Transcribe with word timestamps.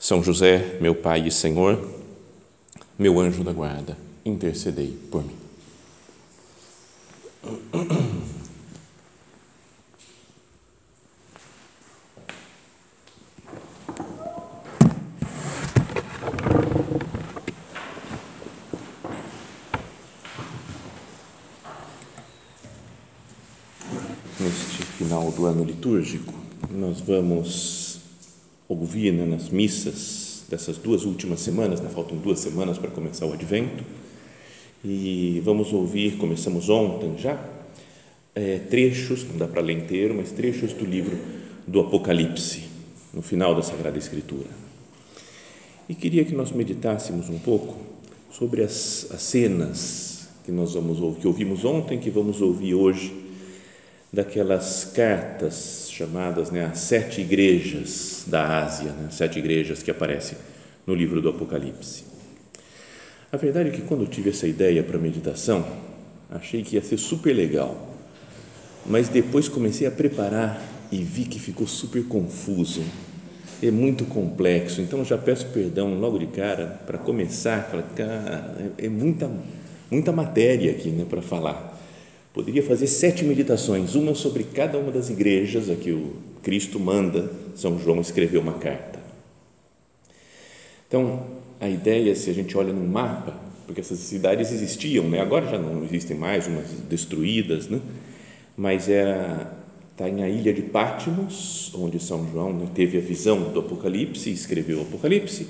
são 0.00 0.24
José, 0.24 0.78
meu 0.80 0.94
Pai 0.94 1.26
e 1.26 1.30
Senhor, 1.30 1.78
meu 2.98 3.20
anjo 3.20 3.44
da 3.44 3.52
guarda, 3.52 3.98
intercedei 4.24 4.98
por 5.10 5.22
mim. 5.22 5.36
Neste 24.40 24.82
final 24.96 25.30
do 25.30 25.44
ano 25.44 25.62
litúrgico, 25.62 26.32
nós 26.70 27.00
vamos 27.00 27.89
ouvir 28.90 29.12
né, 29.12 29.24
nas 29.24 29.50
missas 29.50 30.44
dessas 30.50 30.76
duas 30.76 31.04
últimas 31.04 31.38
semanas, 31.40 31.80
né, 31.80 31.88
faltam 31.94 32.18
duas 32.18 32.40
semanas 32.40 32.76
para 32.76 32.90
começar 32.90 33.24
o 33.24 33.32
Advento, 33.32 33.84
e 34.84 35.40
vamos 35.44 35.72
ouvir, 35.72 36.16
começamos 36.16 36.68
ontem 36.68 37.16
já, 37.16 37.40
é, 38.34 38.58
trechos, 38.58 39.24
não 39.28 39.36
dá 39.36 39.46
para 39.46 39.62
ler 39.62 39.74
inteiro, 39.74 40.12
mas 40.16 40.32
trechos 40.32 40.72
do 40.72 40.84
livro 40.84 41.16
do 41.68 41.78
Apocalipse, 41.78 42.64
no 43.14 43.22
final 43.22 43.54
da 43.54 43.62
Sagrada 43.62 43.96
Escritura. 43.96 44.48
E 45.88 45.94
queria 45.94 46.24
que 46.24 46.34
nós 46.34 46.50
meditássemos 46.50 47.28
um 47.28 47.38
pouco 47.38 47.76
sobre 48.32 48.64
as, 48.64 49.06
as 49.12 49.22
cenas 49.22 50.28
que 50.44 50.50
nós 50.50 50.74
vamos 50.74 51.18
que 51.18 51.28
ouvimos 51.28 51.64
ontem, 51.64 51.98
que 51.98 52.10
vamos 52.10 52.40
ouvir 52.40 52.74
hoje, 52.74 53.12
daquelas 54.12 54.84
cartas 54.92 55.88
chamadas 55.90 56.50
né, 56.50 56.64
as 56.64 56.78
sete 56.78 57.20
igrejas 57.20 58.24
da 58.26 58.64
Ásia, 58.64 58.90
né, 58.90 59.08
sete 59.10 59.38
igrejas 59.38 59.82
que 59.82 59.90
aparecem 59.90 60.36
no 60.86 60.94
livro 60.94 61.20
do 61.20 61.28
Apocalipse. 61.28 62.04
A 63.30 63.36
verdade 63.36 63.68
é 63.68 63.72
que 63.72 63.82
quando 63.82 64.02
eu 64.02 64.08
tive 64.08 64.30
essa 64.30 64.48
ideia 64.48 64.82
para 64.82 64.98
meditação, 64.98 65.64
achei 66.28 66.62
que 66.62 66.74
ia 66.74 66.82
ser 66.82 66.96
super 66.96 67.32
legal, 67.32 67.94
mas 68.84 69.08
depois 69.08 69.48
comecei 69.48 69.86
a 69.86 69.90
preparar 69.90 70.60
e 70.90 70.96
vi 71.04 71.24
que 71.24 71.38
ficou 71.38 71.66
super 71.66 72.02
confuso, 72.04 72.82
é 73.62 73.70
muito 73.70 74.04
complexo, 74.06 74.80
então 74.80 75.04
já 75.04 75.16
peço 75.16 75.46
perdão 75.48 75.94
logo 75.94 76.18
de 76.18 76.26
cara 76.26 76.80
para 76.86 76.98
começar, 76.98 77.68
falar, 77.70 77.82
cara, 77.94 78.72
é 78.76 78.88
muita, 78.88 79.30
muita 79.88 80.10
matéria 80.10 80.72
aqui 80.72 80.88
né, 80.88 81.06
para 81.08 81.22
falar 81.22 81.69
Poderia 82.32 82.62
fazer 82.62 82.86
sete 82.86 83.24
meditações, 83.24 83.94
uma 83.94 84.14
sobre 84.14 84.44
cada 84.44 84.78
uma 84.78 84.92
das 84.92 85.10
igrejas 85.10 85.68
a 85.68 85.74
que 85.74 85.90
o 85.90 86.12
Cristo 86.42 86.78
manda 86.78 87.30
São 87.56 87.78
João 87.78 88.00
escrever 88.00 88.38
uma 88.38 88.54
carta. 88.54 89.00
Então, 90.86 91.26
a 91.60 91.68
ideia, 91.68 92.14
se 92.14 92.30
a 92.30 92.32
gente 92.32 92.56
olha 92.56 92.72
no 92.72 92.86
mapa, 92.86 93.34
porque 93.66 93.80
essas 93.80 93.98
cidades 93.98 94.52
existiam, 94.52 95.08
né? 95.08 95.20
agora 95.20 95.46
já 95.46 95.58
não 95.58 95.84
existem 95.84 96.16
mais, 96.16 96.46
umas 96.46 96.70
destruídas, 96.88 97.68
né? 97.68 97.80
mas 98.56 98.88
era 98.88 99.58
está 100.00 100.08
em 100.08 100.22
a 100.22 100.28
ilha 100.28 100.54
de 100.54 100.62
Patmos, 100.62 101.72
onde 101.74 102.00
São 102.00 102.26
João 102.32 102.54
né, 102.54 102.66
teve 102.74 102.96
a 102.96 103.00
visão 103.02 103.52
do 103.52 103.60
Apocalipse, 103.60 104.32
escreveu 104.32 104.78
o 104.78 104.82
Apocalipse, 104.82 105.46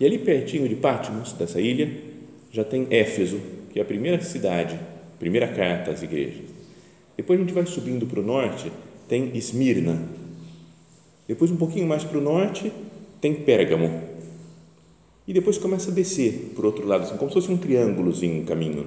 e 0.00 0.04
ali 0.04 0.18
pertinho 0.18 0.68
de 0.68 0.74
Patmos, 0.74 1.32
dessa 1.34 1.60
ilha, 1.60 1.88
já 2.50 2.64
tem 2.64 2.88
Éfeso, 2.90 3.40
que 3.72 3.78
é 3.78 3.82
a 3.82 3.84
primeira 3.84 4.20
cidade 4.20 4.76
primeira 5.22 5.46
carta 5.46 5.92
às 5.92 6.02
igrejas. 6.02 6.42
Depois 7.16 7.38
a 7.38 7.42
gente 7.44 7.54
vai 7.54 7.64
subindo 7.64 8.06
para 8.06 8.18
o 8.18 8.24
norte, 8.24 8.72
tem 9.08 9.30
Esmirna. 9.36 10.02
Depois, 11.28 11.48
um 11.48 11.56
pouquinho 11.56 11.86
mais 11.86 12.02
para 12.02 12.18
o 12.18 12.20
norte, 12.20 12.72
tem 13.20 13.32
Pérgamo. 13.32 14.02
E 15.28 15.32
depois 15.32 15.58
começa 15.58 15.92
a 15.92 15.94
descer 15.94 16.50
para 16.56 16.64
o 16.64 16.66
outro 16.66 16.84
lado, 16.84 17.04
assim, 17.04 17.16
como 17.16 17.30
se 17.30 17.34
fosse 17.34 17.52
um 17.52 17.56
triângulozinho 17.56 18.42
o 18.42 18.44
caminho. 18.44 18.86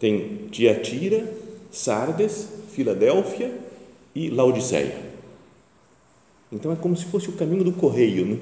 Tem 0.00 0.46
Tiatira, 0.50 1.30
Sardes, 1.70 2.48
Filadélfia 2.70 3.52
e 4.14 4.30
Laodiceia. 4.30 4.96
Então 6.50 6.72
é 6.72 6.76
como 6.76 6.96
se 6.96 7.04
fosse 7.04 7.28
o 7.28 7.32
caminho 7.32 7.64
do 7.64 7.72
correio. 7.72 8.24
Né? 8.24 8.38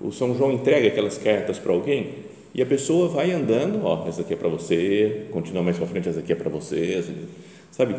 O 0.00 0.12
São 0.12 0.36
João 0.36 0.52
entrega 0.52 0.86
aquelas 0.86 1.18
cartas 1.18 1.58
para 1.58 1.72
alguém 1.72 2.29
e 2.54 2.60
a 2.60 2.66
pessoa 2.66 3.08
vai 3.08 3.30
andando, 3.30 3.84
ó, 3.84 4.06
essa 4.08 4.22
aqui 4.22 4.34
é 4.34 4.36
para 4.36 4.48
você, 4.48 5.26
continua 5.30 5.62
mais 5.62 5.76
para 5.76 5.86
frente, 5.86 6.08
essa 6.08 6.18
aqui 6.18 6.32
é 6.32 6.34
para 6.34 6.50
você, 6.50 7.04
sabe? 7.70 7.94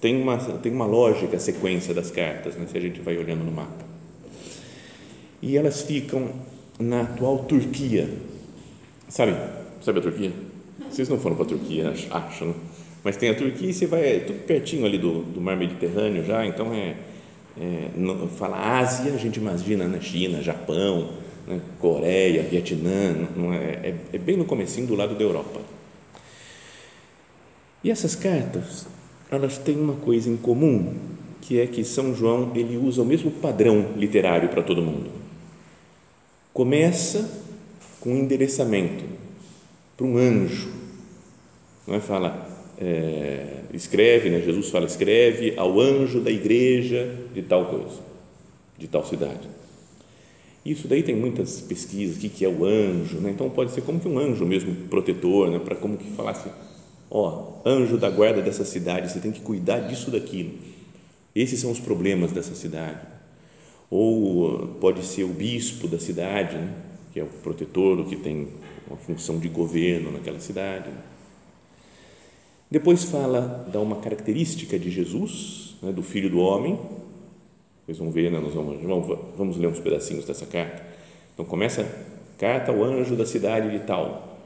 Tem 0.00 0.20
uma, 0.20 0.38
tem 0.38 0.72
uma 0.72 0.86
lógica 0.86 1.36
a 1.36 1.40
sequência 1.40 1.92
das 1.92 2.10
cartas, 2.10 2.54
né, 2.56 2.66
se 2.70 2.76
a 2.76 2.80
gente 2.80 3.00
vai 3.00 3.16
olhando 3.16 3.44
no 3.44 3.50
mapa. 3.50 3.84
E 5.40 5.56
elas 5.56 5.82
ficam 5.82 6.28
na 6.78 7.02
atual 7.02 7.40
Turquia. 7.40 8.08
Sabe? 9.08 9.34
Sabe 9.80 9.98
a 9.98 10.02
Turquia? 10.02 10.32
Vocês 10.88 11.08
não 11.08 11.18
foram 11.18 11.36
para 11.36 11.44
a 11.44 11.48
Turquia, 11.48 11.92
acham, 12.10 12.48
né? 12.48 12.54
mas 13.02 13.16
tem 13.16 13.30
a 13.30 13.34
Turquia 13.34 13.70
e 13.70 13.74
você 13.74 13.86
vai 13.86 14.16
é 14.16 14.20
tudo 14.20 14.46
pertinho 14.46 14.86
ali 14.86 14.98
do, 14.98 15.22
do 15.22 15.40
mar 15.40 15.56
Mediterrâneo 15.56 16.24
já, 16.24 16.46
então 16.46 16.72
é, 16.72 16.94
é 17.58 17.88
fala 18.36 18.78
Ásia, 18.78 19.12
a 19.12 19.16
gente 19.16 19.36
imagina 19.38 19.84
na 19.84 19.96
né, 19.96 20.00
China, 20.00 20.40
Japão, 20.40 21.10
né? 21.46 21.60
Coreia, 21.78 22.42
Vietnã, 22.42 23.28
não 23.36 23.52
é, 23.52 23.58
é, 23.82 23.94
é 24.12 24.18
bem 24.18 24.36
no 24.36 24.44
comecinho 24.44 24.86
do 24.86 24.94
lado 24.94 25.14
da 25.14 25.22
Europa. 25.22 25.60
E 27.84 27.90
essas 27.90 28.14
cartas, 28.14 28.86
elas 29.30 29.58
têm 29.58 29.76
uma 29.76 29.94
coisa 29.94 30.30
em 30.30 30.36
comum, 30.36 30.94
que 31.40 31.58
é 31.58 31.66
que 31.66 31.84
São 31.84 32.14
João 32.14 32.52
ele 32.54 32.76
usa 32.76 33.02
o 33.02 33.04
mesmo 33.04 33.30
padrão 33.30 33.92
literário 33.96 34.48
para 34.48 34.62
todo 34.62 34.80
mundo. 34.80 35.10
Começa 36.52 37.28
com 37.98 38.10
um 38.10 38.18
endereçamento 38.18 39.04
para 39.96 40.06
um 40.06 40.16
anjo, 40.16 40.70
não 41.86 41.96
é? 41.96 42.00
Fala, 42.00 42.48
é, 42.78 43.62
escreve, 43.72 44.30
né? 44.30 44.40
Jesus 44.40 44.70
fala, 44.70 44.86
escreve 44.86 45.54
ao 45.56 45.80
anjo 45.80 46.20
da 46.20 46.30
igreja 46.30 47.16
de 47.34 47.42
tal 47.42 47.66
coisa, 47.66 48.00
de 48.78 48.86
tal 48.86 49.04
cidade. 49.04 49.48
Isso 50.64 50.86
daí 50.86 51.02
tem 51.02 51.16
muitas 51.16 51.60
pesquisas, 51.60 52.16
o 52.16 52.20
que, 52.20 52.28
que 52.28 52.44
é 52.44 52.48
o 52.48 52.64
anjo, 52.64 53.18
né? 53.18 53.30
então 53.30 53.50
pode 53.50 53.72
ser 53.72 53.80
como 53.80 53.98
que 53.98 54.06
um 54.06 54.18
anjo 54.18 54.46
mesmo 54.46 54.72
protetor, 54.88 55.50
né? 55.50 55.58
para 55.58 55.74
como 55.74 55.96
que 55.96 56.08
falasse, 56.12 56.48
ó, 57.10 57.54
anjo 57.66 57.98
da 57.98 58.08
guarda 58.08 58.40
dessa 58.40 58.64
cidade, 58.64 59.10
você 59.10 59.18
tem 59.18 59.32
que 59.32 59.40
cuidar 59.40 59.80
disso 59.80 60.10
daquilo. 60.10 60.52
Esses 61.34 61.58
são 61.58 61.72
os 61.72 61.80
problemas 61.80 62.30
dessa 62.30 62.54
cidade. 62.54 63.00
Ou 63.90 64.68
pode 64.80 65.04
ser 65.04 65.24
o 65.24 65.28
bispo 65.28 65.88
da 65.88 65.98
cidade, 65.98 66.56
né? 66.56 66.72
que 67.12 67.18
é 67.18 67.24
o 67.24 67.26
protetor, 67.26 67.98
o 67.98 68.04
que 68.04 68.16
tem 68.16 68.48
uma 68.86 68.96
função 68.96 69.38
de 69.38 69.48
governo 69.48 70.12
naquela 70.12 70.38
cidade. 70.38 70.90
Depois 72.70 73.04
fala, 73.04 73.68
dá 73.70 73.80
uma 73.80 73.96
característica 73.96 74.78
de 74.78 74.90
Jesus, 74.90 75.76
né? 75.82 75.92
do 75.92 76.02
Filho 76.02 76.30
do 76.30 76.38
Homem, 76.38 76.78
vocês 77.92 77.98
vão 77.98 78.10
ver, 78.10 78.30
né? 78.30 78.40
nós 78.40 78.54
vamos, 78.54 78.80
vamos, 78.80 79.18
vamos 79.36 79.56
ler 79.58 79.66
uns 79.66 79.78
pedacinhos 79.78 80.24
dessa 80.24 80.46
carta. 80.46 80.82
Então 81.34 81.44
começa 81.44 81.86
carta 82.38 82.72
ao 82.72 82.82
anjo 82.82 83.14
da 83.14 83.26
cidade 83.26 83.70
de 83.70 83.84
tal. 83.84 84.38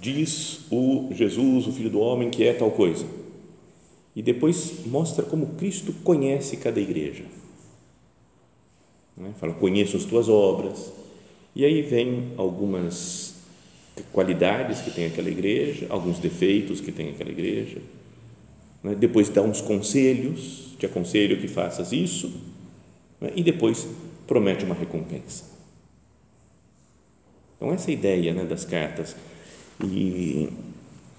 Diz 0.00 0.60
o 0.70 1.08
Jesus, 1.12 1.66
o 1.66 1.72
Filho 1.72 1.90
do 1.90 2.00
Homem, 2.00 2.30
que 2.30 2.44
é 2.44 2.52
tal 2.52 2.70
coisa. 2.70 3.04
E 4.14 4.22
depois 4.22 4.86
mostra 4.86 5.24
como 5.24 5.54
Cristo 5.54 5.92
conhece 6.04 6.56
cada 6.56 6.80
igreja. 6.80 7.24
Né? 9.16 9.32
Fala, 9.38 9.52
conheço 9.54 9.96
as 9.96 10.04
tuas 10.04 10.28
obras. 10.28 10.92
E 11.54 11.64
aí 11.64 11.82
vem 11.82 12.32
algumas 12.36 13.34
qualidades 14.12 14.80
que 14.80 14.90
tem 14.90 15.06
aquela 15.06 15.28
igreja, 15.28 15.86
alguns 15.90 16.18
defeitos 16.18 16.80
que 16.80 16.92
tem 16.92 17.10
aquela 17.10 17.30
igreja. 17.30 17.78
Né? 18.82 18.94
Depois 18.94 19.28
dá 19.28 19.42
uns 19.42 19.60
conselhos 19.60 20.62
te 20.82 20.86
aconselho 20.86 21.40
que 21.40 21.46
faças 21.46 21.92
isso? 21.92 22.28
E 23.34 23.42
depois 23.42 23.86
promete 24.26 24.64
uma 24.64 24.74
recompensa. 24.74 25.44
Então, 27.56 27.72
essa 27.72 27.90
é 27.90 27.94
a 27.94 27.96
ideia 27.96 28.34
né, 28.34 28.44
das 28.44 28.64
cartas. 28.64 29.14
E 29.84 30.48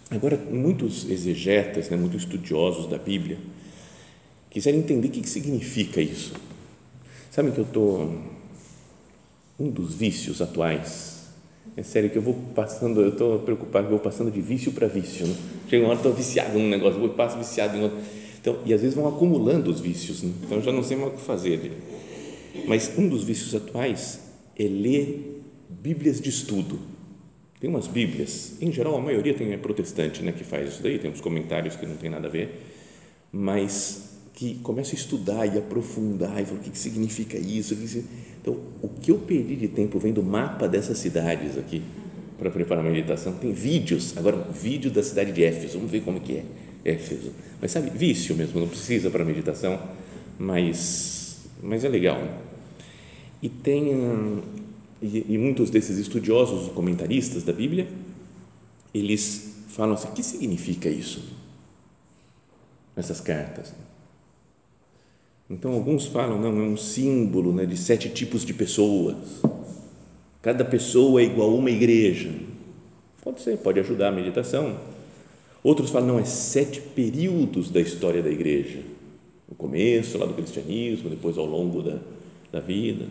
agora, 0.10 0.38
muitos 0.38 1.10
exegetas, 1.10 1.90
né, 1.90 1.98
muitos 1.98 2.24
estudiosos 2.24 2.88
da 2.88 2.98
Bíblia, 2.98 3.38
quiserem 4.50 4.80
entender 4.80 5.08
o 5.08 5.12
que 5.12 5.28
significa 5.28 6.02
isso. 6.02 6.34
Sabe 7.32 7.52
que 7.52 7.60
eu 7.60 7.64
estou 7.64 8.14
um 9.60 9.70
dos 9.70 9.94
vícios 9.94 10.42
atuais. 10.42 11.30
É 11.76 11.84
sério 11.84 12.10
que 12.10 12.18
eu 12.18 12.22
vou 12.22 12.36
passando, 12.54 13.02
eu 13.02 13.10
estou 13.10 13.40
preocupado 13.40 13.86
eu 13.86 13.92
vou 13.92 14.00
passando 14.00 14.30
de 14.30 14.42
vício 14.42 14.72
para 14.72 14.88
vício. 14.88 15.26
Né? 15.26 15.36
Chega 15.70 15.84
uma 15.84 15.90
hora 15.90 16.00
estou 16.00 16.14
viciado 16.14 16.60
num 16.60 16.70
negócio, 16.70 17.00
vou 17.00 17.10
passo 17.10 17.38
viciado 17.38 17.78
em 17.78 17.84
outro. 17.84 17.98
Então, 18.44 18.57
e 18.66 18.74
às 18.74 18.81
vezes 18.81 18.94
vão 18.94 19.07
acumulando 19.07 19.72
os 19.72 19.80
vícios. 19.80 20.22
Né? 20.22 20.34
Então 20.44 20.62
já 20.62 20.69
não 20.69 20.84
sei 20.84 20.98
mais 20.98 21.13
o 21.13 21.16
que 21.16 21.22
fazer. 21.22 21.72
Mas 22.68 22.92
um 22.98 23.07
dos 23.07 23.24
vícios 23.24 23.56
atuais 23.56 24.19
é 24.60 24.63
ler 24.63 25.42
Bíblias 25.69 26.19
de 26.19 26.30
estudo. 26.30 26.78
Tem 27.57 27.69
umas 27.69 27.88
Bíblias, 27.88 28.56
em 28.60 28.69
geral 28.69 28.98
a 28.98 29.01
maioria 29.01 29.34
tem 29.34 29.54
é 29.54 29.57
protestante, 29.57 30.22
né, 30.22 30.34
que 30.34 30.44
faz 30.44 30.74
isso 30.74 30.84
daí, 30.84 31.00
tem 31.00 31.10
uns 31.10 31.22
comentários 31.22 31.78
que 31.78 31.86
não 31.86 31.95
tem 31.95 32.10
nada 32.10 32.28
a 32.28 32.30
ver, 32.30 32.62
mas 33.31 34.10
que 34.34 34.56
começa 34.56 34.94
a 34.94 34.95
estudar 34.95 35.45
e 35.45 35.57
aprofundar 35.57 36.42
e 36.42 36.45
falar 36.45 36.60
o 36.60 36.62
que, 36.62 36.69
que 36.69 36.78
significa 36.78 37.38
isso. 37.38 37.74
Então, 38.42 38.57
o 38.81 38.90
que 38.90 39.12
eu 39.12 39.19
perdi 39.19 39.56
de 39.56 39.69
tempo 39.69 39.98
vendo 39.98 40.19
o 40.19 40.24
mapa 40.24 40.68
dessas 40.68 40.98
cidades 40.98 41.57
aqui 41.57 41.81
para 42.38 42.51
preparar 42.51 42.86
a 42.86 42.90
meditação, 42.90 43.31
tem 43.36 43.54
vídeos, 43.54 44.18
agora 44.18 44.36
um 44.36 44.51
vídeo 44.51 44.92
da 44.92 45.01
cidade 45.01 45.31
de 45.31 45.45
Éfeso, 45.45 45.78
vamos 45.78 45.92
ver 45.92 46.01
como 46.01 46.19
que 46.19 46.34
é 46.34 46.44
Éfeso. 46.83 47.31
Mas 47.62 47.71
sabe, 47.71 47.89
vício 47.89 48.35
mesmo, 48.35 48.59
não 48.59 48.68
precisa 48.68 49.09
para 49.09 49.24
meditação, 49.24 49.80
mas, 50.38 51.45
mas 51.62 51.83
é 51.83 51.89
legal. 51.89 52.21
E 53.41 53.50
tem 53.50 54.41
e, 55.03 55.25
e 55.33 55.38
muitos 55.38 55.69
desses 55.69 55.97
estudiosos, 55.97 56.71
comentaristas 56.71 57.44
da 57.44 57.51
Bíblia, 57.51 57.88
eles 58.94 59.56
falam 59.68 59.95
assim: 59.95 60.07
o 60.07 60.12
que 60.12 60.24
significa 60.24 60.88
isso? 60.88 61.24
Essas 62.95 63.19
cartas. 63.19 63.74
Então, 65.50 65.74
alguns 65.74 66.06
falam, 66.06 66.39
não, 66.39 66.50
é 66.50 66.63
um 66.63 66.77
símbolo 66.77 67.53
né, 67.53 67.65
de 67.65 67.75
sete 67.75 68.09
tipos 68.09 68.45
de 68.45 68.53
pessoas. 68.53 69.18
Cada 70.41 70.63
pessoa 70.63 71.21
é 71.21 71.25
igual 71.25 71.50
a 71.50 71.53
uma 71.53 71.69
igreja. 71.69 72.33
Pode 73.21 73.41
ser, 73.41 73.57
pode 73.57 73.80
ajudar 73.80 74.07
a 74.07 74.12
meditação. 74.12 74.77
Outros 75.63 75.92
falam, 75.92 76.10
não, 76.10 76.19
é 76.19 76.25
sete 76.25 76.81
períodos 76.81 77.69
da 77.69 77.80
história 77.80 78.21
da 78.21 78.30
igreja. 78.30 78.81
O 79.48 79.56
começo 79.56 80.18
lá 80.18 80.25
do 80.25 80.33
cristianismo, 80.33 81.10
depois 81.10 81.38
ao 81.38 81.45
longo 81.45 81.81
da, 81.81 82.00
da 82.51 82.60
vida. 82.60 83.06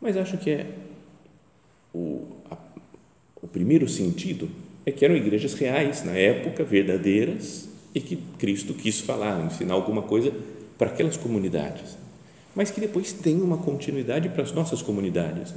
Mas 0.00 0.16
acho 0.16 0.38
que 0.38 0.50
é 0.50 0.66
o, 1.92 2.22
a, 2.50 2.56
o 3.42 3.48
primeiro 3.48 3.88
sentido 3.88 4.48
é 4.84 4.92
que 4.92 5.04
eram 5.04 5.16
igrejas 5.16 5.54
reais 5.54 6.04
na 6.04 6.12
época, 6.12 6.62
verdadeiras, 6.62 7.68
e 7.92 8.00
que 8.00 8.16
Cristo 8.38 8.74
quis 8.74 9.00
falar, 9.00 9.44
ensinar 9.44 9.74
alguma 9.74 10.02
coisa 10.02 10.30
para 10.76 10.90
aquelas 10.90 11.16
comunidades, 11.16 11.96
mas 12.54 12.70
que 12.70 12.78
depois 12.78 13.12
tem 13.12 13.40
uma 13.40 13.56
continuidade 13.56 14.28
para 14.28 14.42
as 14.42 14.52
nossas 14.52 14.82
comunidades. 14.82 15.54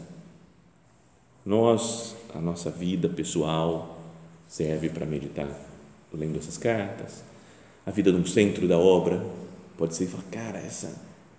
Nós, 1.46 2.16
a 2.34 2.40
nossa 2.40 2.72
vida 2.72 3.10
pessoal 3.10 3.99
serve 4.50 4.90
para 4.90 5.06
meditar 5.06 5.48
lendo 6.12 6.40
essas 6.40 6.58
cartas. 6.58 7.24
A 7.86 7.92
vida 7.92 8.12
de 8.12 8.18
um 8.18 8.26
centro 8.26 8.68
da 8.68 8.78
obra 8.78 9.24
pode 9.78 9.96
ser 9.96 10.08
falar, 10.08 10.24
cara, 10.32 10.58
essa, 10.58 10.92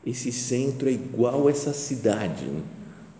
esse 0.06 0.32
centro 0.32 0.88
é 0.88 0.92
igual 0.92 1.48
a 1.48 1.50
essa 1.50 1.74
cidade. 1.74 2.44
Né? 2.44 2.62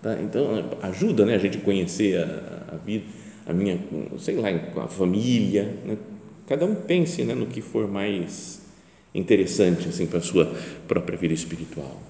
Tá? 0.01 0.17
Então, 0.23 0.79
ajuda 0.81 1.27
né, 1.27 1.35
a 1.35 1.39
gente 1.39 1.59
conhecer 1.59 2.17
a, 2.19 2.75
a, 2.75 2.77
vida, 2.77 3.05
a 3.45 3.53
minha, 3.53 3.79
sei 4.19 4.37
lá, 4.37 4.49
a 4.77 4.89
família. 4.89 5.65
Né? 5.85 5.99
Cada 6.47 6.65
um 6.65 6.75
pense 6.75 7.25
né, 7.25 7.35
no 7.35 7.47
que 7.47 7.61
for 7.61 7.89
mais 7.89 8.61
interessante 9.13 9.89
assim, 9.89 10.07
para 10.07 10.21
a 10.21 10.23
sua 10.23 10.55
própria 10.87 11.19
vida 11.19 11.35
espiritual. 11.35 12.01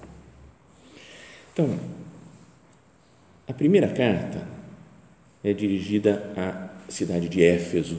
Então, 1.51 1.77
a 3.47 3.53
primeira 3.53 3.87
carta 3.87 4.47
é 5.43 5.51
dirigida 5.51 6.31
à 6.37 6.70
cidade 6.91 7.27
de 7.29 7.43
Éfeso, 7.43 7.97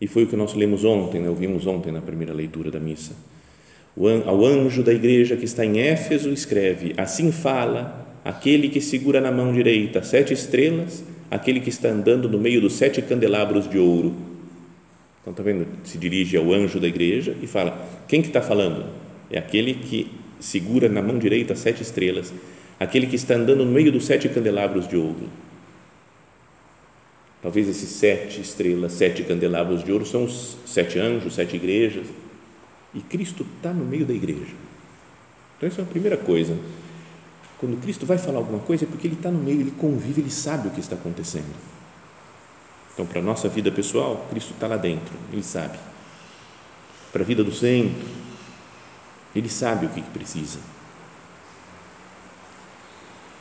e 0.00 0.06
foi 0.06 0.24
o 0.24 0.26
que 0.26 0.34
nós 0.34 0.54
lemos 0.54 0.84
ontem, 0.84 1.20
né? 1.20 1.28
ouvimos 1.28 1.66
ontem 1.66 1.92
na 1.92 2.00
primeira 2.00 2.32
leitura 2.32 2.70
da 2.70 2.80
missa. 2.80 3.12
Ao 4.26 4.44
anjo 4.44 4.82
da 4.82 4.92
igreja 4.92 5.36
que 5.36 5.44
está 5.44 5.64
em 5.64 5.78
Éfeso, 5.78 6.30
escreve: 6.30 6.94
Assim 6.96 7.30
fala 7.30 8.20
aquele 8.24 8.68
que 8.68 8.80
segura 8.80 9.20
na 9.20 9.30
mão 9.30 9.52
direita 9.52 10.02
sete 10.02 10.32
estrelas, 10.32 11.04
aquele 11.30 11.60
que 11.60 11.68
está 11.68 11.88
andando 11.88 12.28
no 12.28 12.38
meio 12.38 12.60
dos 12.60 12.72
sete 12.72 13.00
candelabros 13.02 13.68
de 13.68 13.78
ouro. 13.78 14.12
Então, 15.20 15.30
está 15.30 15.42
vendo? 15.42 15.66
Se 15.84 15.98
dirige 15.98 16.36
ao 16.36 16.52
anjo 16.52 16.80
da 16.80 16.88
igreja 16.88 17.36
e 17.40 17.46
fala: 17.46 17.86
quem 18.08 18.20
que 18.22 18.28
está 18.28 18.40
falando? 18.40 18.86
É 19.30 19.38
aquele 19.38 19.74
que 19.74 20.10
segura 20.40 20.88
na 20.88 21.00
mão 21.00 21.16
direita 21.16 21.54
sete 21.54 21.82
estrelas, 21.82 22.34
aquele 22.80 23.06
que 23.06 23.14
está 23.14 23.34
andando 23.34 23.64
no 23.64 23.70
meio 23.70 23.92
dos 23.92 24.04
sete 24.04 24.28
candelabros 24.28 24.88
de 24.88 24.96
ouro. 24.96 25.28
Talvez 27.42 27.68
esses 27.68 27.88
sete 27.88 28.40
estrelas, 28.40 28.92
sete 28.92 29.24
candelabros 29.24 29.82
de 29.82 29.92
ouro 29.92 30.06
são 30.06 30.24
os 30.24 30.56
sete 30.64 30.98
anjos, 30.98 31.34
sete 31.34 31.56
igrejas. 31.56 32.06
E 32.94 33.00
Cristo 33.00 33.44
está 33.56 33.72
no 33.72 33.84
meio 33.84 34.06
da 34.06 34.14
igreja. 34.14 34.54
Então, 35.56 35.68
essa 35.68 35.80
é 35.80 35.84
a 35.84 35.86
primeira 35.86 36.16
coisa 36.16 36.56
quando 37.62 37.80
Cristo 37.80 38.04
vai 38.04 38.18
falar 38.18 38.38
alguma 38.38 38.58
coisa 38.58 38.84
é 38.84 38.88
porque 38.88 39.06
ele 39.06 39.14
está 39.14 39.30
no 39.30 39.38
meio, 39.38 39.60
ele 39.60 39.70
convive, 39.70 40.20
ele 40.20 40.32
sabe 40.32 40.66
o 40.66 40.72
que 40.72 40.80
está 40.80 40.96
acontecendo. 40.96 41.54
Então, 42.92 43.06
para 43.06 43.20
a 43.20 43.22
nossa 43.22 43.48
vida 43.48 43.70
pessoal, 43.70 44.26
Cristo 44.30 44.52
está 44.52 44.66
lá 44.66 44.76
dentro, 44.76 45.14
ele 45.32 45.44
sabe. 45.44 45.78
Para 47.12 47.22
a 47.22 47.24
vida 47.24 47.44
do 47.44 47.52
centro, 47.52 48.04
ele 49.32 49.48
sabe 49.48 49.86
o 49.86 49.90
que 49.90 50.02
precisa. 50.02 50.58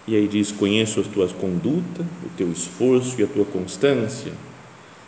E 0.07 0.15
aí 0.15 0.27
diz: 0.27 0.51
Conheço 0.51 1.00
as 1.00 1.07
tuas 1.07 1.31
condutas, 1.31 2.06
o 2.25 2.30
teu 2.38 2.51
esforço 2.51 3.19
e 3.19 3.24
a 3.24 3.27
tua 3.27 3.45
constância. 3.45 4.33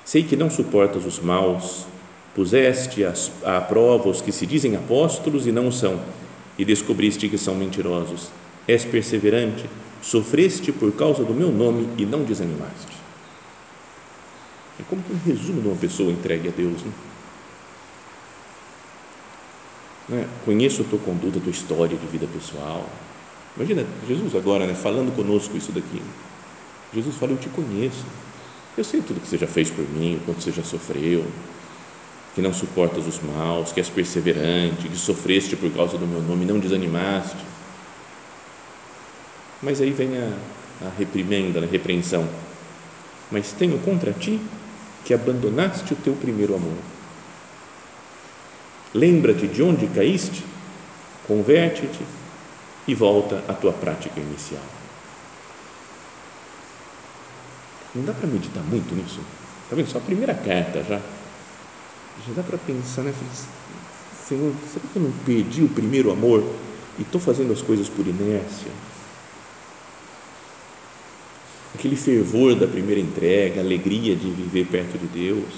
Sei 0.06 0.24
que 0.24 0.36
não 0.36 0.50
suportas 0.50 1.06
os 1.06 1.20
maus, 1.20 1.86
puseste 2.36 3.04
à 3.44 3.62
prova 3.62 4.10
os 4.10 4.22
que 4.22 4.32
se 4.32 4.46
dizem 4.46 4.76
apóstolos 4.76 5.48
e 5.48 5.52
não 5.52 5.72
são, 5.72 6.00
e 6.58 6.66
descobriste 6.66 7.30
que 7.30 7.38
são 7.38 7.56
mentirosos 7.56 8.30
és 8.68 8.86
perseverante, 8.86 9.70
sofreste 10.02 10.72
por 10.72 10.92
causa 10.94 11.24
do 11.24 11.34
meu 11.34 11.52
nome 11.52 11.90
e 11.98 12.06
não 12.06 12.24
desanimaste. 12.24 12.94
É 14.80 14.84
como 14.90 15.02
um 15.10 15.30
resumo 15.30 15.62
de 15.62 15.68
uma 15.68 15.78
pessoa 15.78 16.12
entregue 16.12 16.48
a 16.48 16.52
Deus. 16.52 16.82
Né? 16.82 16.92
Né? 20.10 20.28
Conheço 20.46 20.82
a 20.82 20.86
tua 20.86 21.00
conduta, 21.00 21.38
a 21.38 21.42
tua 21.42 21.52
história 21.52 21.98
de 21.98 22.08
vida 22.08 22.28
pessoal. 22.28 22.90
Imagina 23.56 23.86
Jesus 24.08 24.36
agora 24.36 24.66
né, 24.66 24.74
falando 24.74 25.16
conosco 25.16 25.56
isso 25.56 25.72
daqui. 25.72 26.02
Jesus 26.94 27.16
fala: 27.16 27.34
Eu 27.34 27.38
te 27.38 27.50
conheço. 27.50 28.06
Eu 28.76 28.84
sei 28.84 29.02
tudo 29.02 29.20
que 29.22 29.28
você 29.28 29.38
já 29.38 29.46
fez 29.46 29.70
por 29.70 29.88
mim, 29.88 30.16
o 30.16 30.26
quanto 30.26 30.42
você 30.42 30.52
já 30.52 30.64
sofreu, 30.64 31.24
que 32.34 32.42
não 32.42 32.52
suportas 32.52 33.06
os 33.06 33.22
maus, 33.22 33.72
que 33.72 33.80
és 33.80 33.90
perseverante, 33.90 34.90
que 34.90 34.98
sofreste 34.98 35.56
por 35.56 35.72
causa 35.72 35.96
do 35.98 36.08
meu 36.08 36.22
nome 36.22 36.46
não 36.46 36.58
desanimaste. 36.58 37.38
Mas 39.62 39.80
aí 39.80 39.92
vem 39.92 40.18
a, 40.18 40.88
a 40.88 40.90
reprimenda, 40.98 41.60
a 41.60 41.66
repreensão. 41.68 42.28
Mas 43.32 43.52
tenho 43.52 43.78
contra 43.80 44.12
ti 44.12 44.42
que 45.06 45.14
abandonaste 45.14 45.94
o 45.94 45.98
teu 45.98 46.14
primeiro 46.14 46.56
amor. 46.56 46.78
Lembra-te 48.92 49.48
de 49.48 49.62
onde 49.62 49.88
caíste, 49.88 50.44
converte-te 51.28 52.04
e 52.88 52.94
volta 52.94 53.44
à 53.48 53.54
tua 53.54 53.72
prática 53.72 54.20
inicial. 54.20 54.64
Não 57.96 58.04
dá 58.04 58.14
para 58.14 58.28
meditar 58.28 58.64
muito 58.64 58.94
nisso? 58.96 59.20
Está 59.64 59.76
vendo? 59.76 59.90
Só 59.90 60.00
a 60.00 60.02
primeira 60.02 60.34
carta 60.34 60.84
já. 60.84 61.00
Já 62.28 62.34
dá 62.36 62.44
para 62.44 62.58
pensar, 62.58 63.04
né? 63.04 63.14
Senhor, 64.28 64.54
será 64.72 64.86
que 64.92 64.98
eu 64.98 65.04
não 65.04 65.12
perdi 65.26 65.64
o 65.64 65.70
primeiro 65.70 66.12
amor 66.12 66.44
e 66.98 67.02
estou 67.02 67.20
fazendo 67.20 67.54
as 67.54 67.62
coisas 67.62 67.90
por 67.90 68.06
inércia? 68.08 68.72
aquele 71.74 71.96
fervor 71.96 72.56
da 72.56 72.68
primeira 72.68 73.02
entrega, 73.02 73.60
a 73.60 73.64
alegria 73.64 74.16
de 74.16 74.30
viver 74.30 74.66
perto 74.68 74.98
de 74.98 75.08
Deus. 75.08 75.54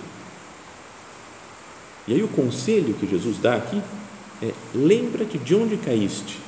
E 2.08 2.13
aí 2.13 2.24
o 2.24 2.27
conselho 2.27 2.94
que 2.94 3.08
Jesus 3.08 3.38
dá 3.38 3.55
aqui 3.55 3.82
é: 4.41 4.51
lembra-te 4.74 5.38
de 5.38 5.55
onde 5.55 5.77
caíste, 5.77 6.39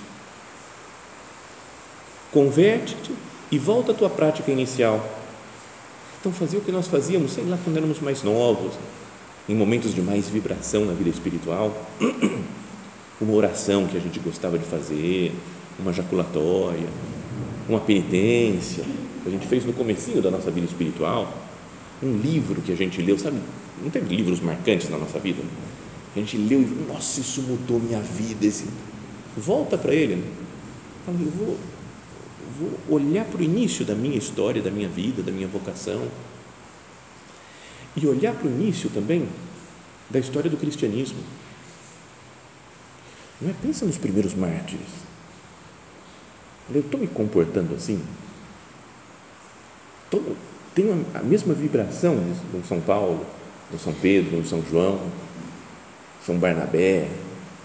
converte-te 2.31 3.11
e 3.51 3.57
volta 3.57 3.91
à 3.91 3.95
tua 3.95 4.09
prática 4.09 4.51
inicial. 4.51 5.05
Então, 6.19 6.31
fazer 6.31 6.57
o 6.57 6.61
que 6.61 6.71
nós 6.71 6.87
fazíamos, 6.87 7.31
sei 7.31 7.45
lá, 7.45 7.57
quando 7.63 7.77
éramos 7.77 7.99
mais 7.99 8.23
novos, 8.23 8.73
em 9.47 9.55
momentos 9.55 9.93
de 9.93 10.01
mais 10.01 10.27
vibração 10.27 10.85
na 10.85 10.93
vida 10.93 11.09
espiritual, 11.09 11.71
uma 13.21 13.33
oração 13.33 13.87
que 13.87 13.95
a 13.95 13.99
gente 13.99 14.19
gostava 14.19 14.57
de 14.57 14.65
fazer, 14.65 15.33
uma 15.79 15.93
jaculatória, 15.93 16.87
uma 17.69 17.79
penitência, 17.79 18.83
que 19.23 19.29
a 19.29 19.31
gente 19.31 19.47
fez 19.47 19.63
no 19.65 19.73
comecinho 19.73 20.21
da 20.21 20.31
nossa 20.31 20.51
vida 20.51 20.65
espiritual, 20.65 21.31
um 22.01 22.17
livro 22.17 22.61
que 22.61 22.71
a 22.71 22.75
gente 22.75 23.01
leu, 23.01 23.17
sabe, 23.17 23.37
não 23.81 23.89
teve 23.89 24.13
livros 24.13 24.39
marcantes 24.41 24.89
na 24.89 24.97
nossa 24.97 25.19
vida? 25.19 25.41
A 26.15 26.19
gente 26.19 26.37
leu 26.37 26.61
e 26.61 26.91
nossa, 26.91 27.19
isso 27.19 27.41
mudou 27.43 27.79
minha 27.79 27.99
vida. 27.99 28.45
Esse... 28.45 28.65
Volta 29.35 29.77
para 29.77 29.93
ele. 29.93 30.23
Fala, 31.05 31.17
eu 31.21 31.31
vou, 31.31 31.57
vou 32.57 32.97
olhar 32.97 33.25
para 33.25 33.39
o 33.39 33.43
início 33.43 33.85
da 33.85 33.95
minha 33.95 34.17
história, 34.17 34.61
da 34.61 34.71
minha 34.71 34.87
vida, 34.87 35.21
da 35.21 35.31
minha 35.31 35.47
vocação. 35.47 36.07
E 37.95 38.05
olhar 38.05 38.33
para 38.35 38.47
o 38.47 38.51
início 38.51 38.89
também 38.89 39.27
da 40.09 40.19
história 40.19 40.49
do 40.49 40.57
cristianismo. 40.57 41.19
Não 43.41 43.49
é? 43.49 43.53
Pensa 43.61 43.85
nos 43.85 43.97
primeiros 43.97 44.33
mártires. 44.33 45.07
Eu 46.73 46.81
estou 46.81 46.99
me 46.99 47.07
comportando 47.07 47.75
assim? 47.75 48.01
Estou, 50.05 50.35
tenho 50.75 51.05
a 51.13 51.23
mesma 51.23 51.53
vibração 51.53 52.15
no 52.53 52.65
São 52.65 52.81
Paulo, 52.81 53.25
no 53.71 53.79
São 53.79 53.93
Pedro, 53.93 54.37
no 54.37 54.45
São 54.45 54.63
João, 54.69 54.99
São 56.25 56.37
Barnabé, 56.37 57.09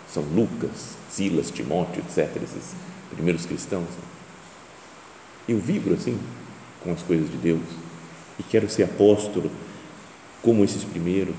São 0.08 0.22
Lucas, 0.22 0.96
Silas, 1.10 1.50
Timóteo, 1.50 2.02
etc. 2.02 2.42
Esses 2.42 2.74
primeiros 3.10 3.44
cristãos. 3.44 3.88
Eu 5.48 5.58
vibro 5.58 5.94
assim 5.94 6.18
com 6.82 6.92
as 6.92 7.02
coisas 7.02 7.30
de 7.30 7.36
Deus 7.36 7.62
e 8.38 8.42
quero 8.42 8.68
ser 8.68 8.84
apóstolo 8.84 9.50
como 10.42 10.64
esses 10.64 10.84
primeiros. 10.84 11.36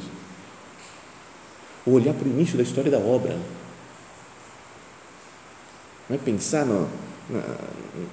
Ou 1.86 1.94
olhar 1.94 2.14
para 2.14 2.28
o 2.28 2.32
início 2.32 2.58
da 2.58 2.64
história 2.64 2.90
da 2.90 3.00
obra. 3.00 3.38
Não 6.10 6.16
é 6.16 6.20
pensar 6.20 6.66
no, 6.66 6.90
na, 7.30 7.42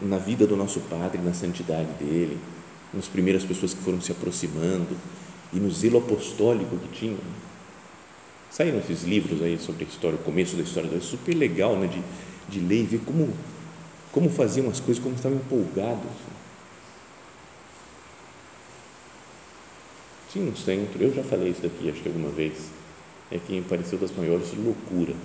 na 0.02 0.18
vida 0.18 0.46
do 0.46 0.56
nosso 0.56 0.80
Padre, 0.80 1.20
na 1.22 1.32
santidade 1.32 1.92
dele, 1.94 2.38
nas 2.92 3.06
primeiras 3.06 3.44
pessoas 3.44 3.74
que 3.74 3.82
foram 3.82 4.00
se 4.00 4.12
aproximando 4.12 4.96
e 5.52 5.58
no 5.58 5.70
zelo 5.70 5.98
apostólico 5.98 6.76
que 6.76 6.88
tinham. 6.98 7.18
Saíram 8.50 8.78
esses 8.78 9.04
livros 9.04 9.42
aí 9.42 9.58
sobre 9.58 9.84
a 9.84 9.88
história, 9.88 10.16
o 10.16 10.22
começo 10.22 10.56
da 10.56 10.62
história, 10.62 10.90
é 10.94 11.00
super 11.00 11.34
legal 11.34 11.76
né, 11.76 11.86
de, 11.86 12.02
de 12.48 12.64
ler 12.64 12.82
e 12.82 12.86
ver 12.86 13.00
como 13.04 13.32
como 14.12 14.28
faziam 14.28 14.68
as 14.68 14.80
coisas, 14.80 15.02
como 15.02 15.14
estavam 15.14 15.38
empolgados. 15.38 16.10
Tinha 20.30 20.48
um 20.48 20.54
centro, 20.54 21.02
eu 21.02 21.12
já 21.12 21.22
falei 21.24 21.50
isso 21.50 21.62
daqui, 21.62 21.90
acho 21.90 22.00
que 22.02 22.08
alguma 22.08 22.30
vez, 22.30 22.54
é 23.30 23.38
que 23.38 23.52
me 23.52 23.62
pareceu 23.62 23.98
das 23.98 24.12
maiores 24.12 24.52
loucuras, 24.54 25.16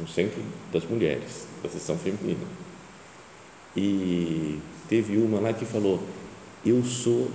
um 0.00 0.06
centro 0.06 0.40
das 0.72 0.84
mulheres, 0.84 1.46
da 1.62 1.68
seção 1.68 1.98
feminina. 1.98 2.46
E 3.76 4.58
teve 4.88 5.16
uma 5.16 5.40
lá 5.40 5.52
que 5.52 5.64
falou: 5.64 6.02
Eu 6.64 6.84
sou 6.84 7.30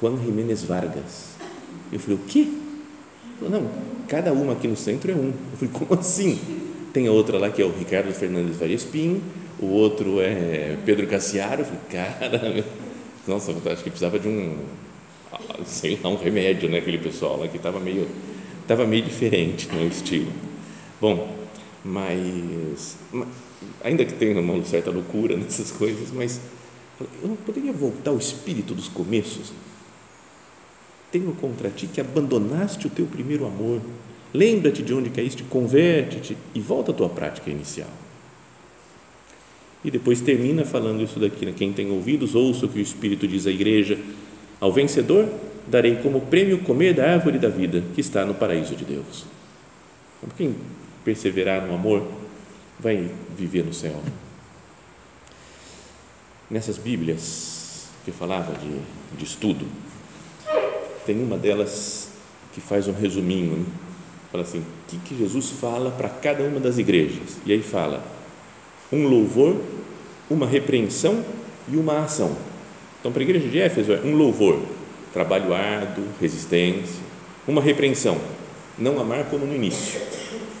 Juan 0.00 0.16
Jiménez 0.22 0.62
Vargas. 0.64 1.30
Eu 1.90 1.98
falei: 1.98 2.16
O 2.16 2.20
quê? 2.26 2.48
Falou, 3.38 3.60
não, 3.60 3.70
cada 4.06 4.32
uma 4.32 4.52
aqui 4.52 4.68
no 4.68 4.76
centro 4.76 5.10
é 5.10 5.14
um. 5.14 5.32
Eu 5.52 5.56
falei: 5.58 5.74
Como 5.74 6.00
assim? 6.00 6.38
Tem 6.92 7.08
outra 7.08 7.38
lá 7.38 7.50
que 7.50 7.60
é 7.60 7.64
o 7.64 7.72
Ricardo 7.72 8.12
Fernandes 8.12 8.56
Varias 8.56 8.84
Pinho, 8.84 9.22
o 9.58 9.66
outro 9.66 10.20
é 10.20 10.76
Pedro 10.84 11.06
Cassiaro. 11.06 11.64
Falei, 11.64 11.80
cara, 11.90 12.64
nossa, 13.26 13.52
acho 13.52 13.82
que 13.82 13.90
precisava 13.90 14.18
de 14.18 14.28
um, 14.28 14.58
sei 15.64 15.98
lá, 16.02 16.10
um 16.10 16.16
remédio, 16.16 16.68
né? 16.68 16.78
Aquele 16.78 16.98
pessoal 16.98 17.38
lá 17.38 17.48
que 17.48 17.56
estava 17.56 17.80
meio, 17.80 18.08
estava 18.62 18.86
meio 18.86 19.02
diferente 19.02 19.68
no 19.72 19.86
estilo. 19.86 20.30
Bom, 21.00 21.36
mas, 21.84 22.96
ainda 23.82 24.04
que 24.04 24.14
tenha 24.14 24.40
uma 24.40 24.64
certa 24.64 24.90
loucura 24.90 25.36
nessas 25.36 25.70
coisas, 25.70 26.10
mas 26.12 26.40
eu 27.22 27.28
não 27.28 27.36
poderia 27.36 27.72
voltar 27.72 28.10
ao 28.10 28.18
espírito 28.18 28.74
dos 28.74 28.88
começos. 28.88 29.52
Tenho 31.10 31.32
contra 31.34 31.70
ti 31.70 31.86
que 31.86 32.00
abandonaste 32.00 32.86
o 32.86 32.90
teu 32.90 33.06
primeiro 33.06 33.46
amor. 33.46 33.80
Lembra-te 34.32 34.82
de 34.82 34.92
onde 34.92 35.10
caíste, 35.10 35.44
converte-te 35.44 36.36
e 36.54 36.60
volta 36.60 36.90
à 36.90 36.94
tua 36.94 37.08
prática 37.08 37.50
inicial. 37.50 37.90
E 39.84 39.90
depois 39.90 40.20
termina 40.20 40.64
falando 40.64 41.02
isso 41.02 41.20
daqui, 41.20 41.44
né? 41.44 41.52
quem 41.54 41.72
tem 41.72 41.90
ouvidos, 41.90 42.34
ouça 42.34 42.64
o 42.64 42.68
que 42.68 42.78
o 42.78 42.82
Espírito 42.82 43.28
diz 43.28 43.46
à 43.46 43.50
igreja. 43.50 43.98
Ao 44.58 44.72
vencedor, 44.72 45.28
darei 45.66 45.96
como 45.96 46.22
prêmio 46.22 46.58
comer 46.60 46.94
da 46.94 47.12
árvore 47.12 47.38
da 47.38 47.48
vida 47.48 47.84
que 47.94 48.00
está 48.00 48.24
no 48.24 48.34
paraíso 48.34 48.74
de 48.74 48.84
Deus. 48.84 49.26
Então, 50.18 50.34
quem 50.36 50.54
perseverar 51.04 51.66
no 51.66 51.74
amor 51.74 52.06
vai 52.80 53.10
viver 53.36 53.64
no 53.64 53.74
céu. 53.74 54.00
Nessas 56.50 56.78
Bíblias 56.78 57.88
que 58.04 58.10
eu 58.10 58.14
falava 58.14 58.52
de, 58.58 59.16
de 59.16 59.24
estudo, 59.24 59.66
tem 61.06 61.22
uma 61.22 61.36
delas 61.36 62.10
que 62.52 62.60
faz 62.60 62.86
um 62.86 62.92
resuminho, 62.92 63.56
né? 63.56 63.64
fala 64.30 64.44
assim, 64.44 64.60
o 64.60 64.64
que, 64.88 64.98
que 64.98 65.16
Jesus 65.16 65.50
fala 65.50 65.90
para 65.90 66.08
cada 66.08 66.42
uma 66.44 66.60
das 66.60 66.76
igrejas? 66.78 67.38
E 67.46 67.52
aí 67.52 67.62
fala, 67.62 68.02
um 68.94 69.08
louvor, 69.08 69.60
uma 70.30 70.46
repreensão 70.46 71.24
e 71.68 71.76
uma 71.76 72.04
ação. 72.04 72.36
Então, 73.00 73.12
para 73.12 73.20
a 73.20 73.24
igreja 73.24 73.48
de 73.48 73.58
Éfeso 73.58 73.92
é 73.92 74.00
um 74.00 74.14
louvor, 74.14 74.60
trabalho 75.12 75.52
árduo, 75.52 76.04
resistência, 76.20 77.02
uma 77.46 77.60
repreensão, 77.60 78.18
não 78.78 78.98
amar 78.98 79.24
como 79.24 79.44
no 79.44 79.54
início, 79.54 80.00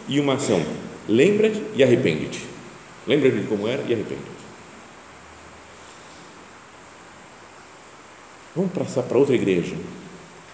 e 0.08 0.20
uma 0.20 0.34
ação, 0.34 0.62
lembra-te 1.08 1.62
e 1.74 1.82
arrepende-te. 1.82 2.46
Lembra-te 3.06 3.38
de 3.38 3.46
como 3.46 3.68
era 3.68 3.82
e 3.82 3.94
arrepende-te. 3.94 4.34
Vamos 8.54 8.72
passar 8.72 9.02
para 9.02 9.18
outra 9.18 9.34
igreja. 9.34 9.74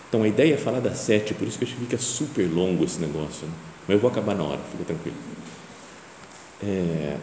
Então, 0.08 0.22
a 0.22 0.28
ideia 0.28 0.54
é 0.54 0.56
falar 0.56 0.80
das 0.80 0.98
sete, 0.98 1.34
por 1.34 1.46
isso 1.46 1.58
que 1.58 1.64
acho 1.64 1.74
que 1.74 1.80
fica 1.80 1.98
super 1.98 2.48
longo 2.48 2.84
esse 2.84 3.00
negócio. 3.00 3.46
Né? 3.46 3.52
Mas 3.86 3.94
eu 3.94 4.00
vou 4.00 4.10
acabar 4.10 4.34
na 4.34 4.42
hora, 4.42 4.60
fica 4.72 4.84
tranquilo. 4.84 5.16
É, 6.62 7.16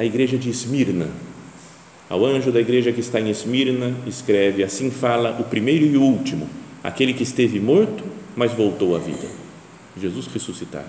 a 0.00 0.04
igreja 0.04 0.38
de 0.38 0.48
Esmirna. 0.48 1.08
Ao 2.08 2.24
anjo 2.24 2.50
da 2.50 2.58
igreja 2.58 2.90
que 2.90 3.00
está 3.00 3.20
em 3.20 3.28
Esmirna, 3.28 3.94
escreve: 4.06 4.64
Assim 4.64 4.90
fala 4.90 5.38
o 5.38 5.44
primeiro 5.44 5.84
e 5.84 5.94
o 5.94 6.02
último, 6.02 6.48
aquele 6.82 7.12
que 7.12 7.22
esteve 7.22 7.60
morto, 7.60 8.02
mas 8.34 8.50
voltou 8.54 8.96
à 8.96 8.98
vida. 8.98 9.28
Jesus 10.00 10.26
ressuscitado. 10.26 10.88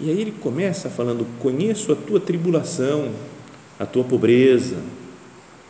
E 0.00 0.08
aí 0.08 0.18
ele 0.18 0.32
começa 0.32 0.88
falando: 0.88 1.26
Conheço 1.38 1.92
a 1.92 1.94
tua 1.94 2.18
tribulação, 2.18 3.10
a 3.78 3.84
tua 3.84 4.02
pobreza, 4.02 4.78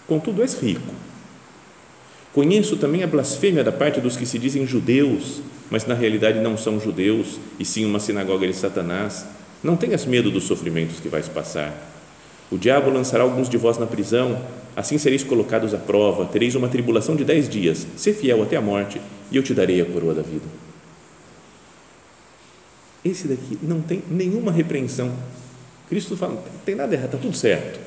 contudo 0.06 0.42
és 0.42 0.54
rico. 0.54 0.94
Conheço 2.32 2.76
também 2.76 3.02
a 3.02 3.08
blasfêmia 3.08 3.64
da 3.64 3.72
parte 3.72 4.00
dos 4.00 4.16
que 4.16 4.24
se 4.24 4.38
dizem 4.38 4.68
judeus, 4.68 5.42
mas 5.68 5.84
na 5.84 5.94
realidade 5.94 6.38
não 6.38 6.56
são 6.56 6.78
judeus, 6.78 7.40
e 7.58 7.64
sim 7.64 7.84
uma 7.84 7.98
sinagoga 7.98 8.46
de 8.46 8.54
Satanás 8.54 9.26
não 9.62 9.76
tenhas 9.76 10.06
medo 10.06 10.30
dos 10.30 10.44
sofrimentos 10.44 11.00
que 11.00 11.08
vais 11.08 11.28
passar. 11.28 11.74
O 12.50 12.58
diabo 12.58 12.90
lançará 12.90 13.22
alguns 13.22 13.48
de 13.48 13.56
vós 13.56 13.78
na 13.78 13.86
prisão, 13.86 14.44
assim 14.74 14.98
sereis 14.98 15.22
colocados 15.22 15.72
à 15.72 15.78
prova, 15.78 16.24
tereis 16.26 16.54
uma 16.54 16.68
tribulação 16.68 17.14
de 17.14 17.24
dez 17.24 17.48
dias. 17.48 17.86
Sê 17.96 18.12
fiel 18.12 18.42
até 18.42 18.56
a 18.56 18.60
morte, 18.60 19.00
e 19.30 19.36
eu 19.36 19.42
te 19.42 19.54
darei 19.54 19.80
a 19.80 19.84
coroa 19.84 20.14
da 20.14 20.22
vida. 20.22 20.46
Esse 23.04 23.28
daqui 23.28 23.58
não 23.62 23.80
tem 23.80 24.02
nenhuma 24.10 24.50
repreensão. 24.50 25.12
Cristo 25.88 26.16
fala, 26.16 26.34
não 26.34 26.42
tem 26.64 26.74
nada 26.74 26.94
errado, 26.94 27.06
está 27.06 27.18
tudo 27.18 27.36
certo. 27.36 27.80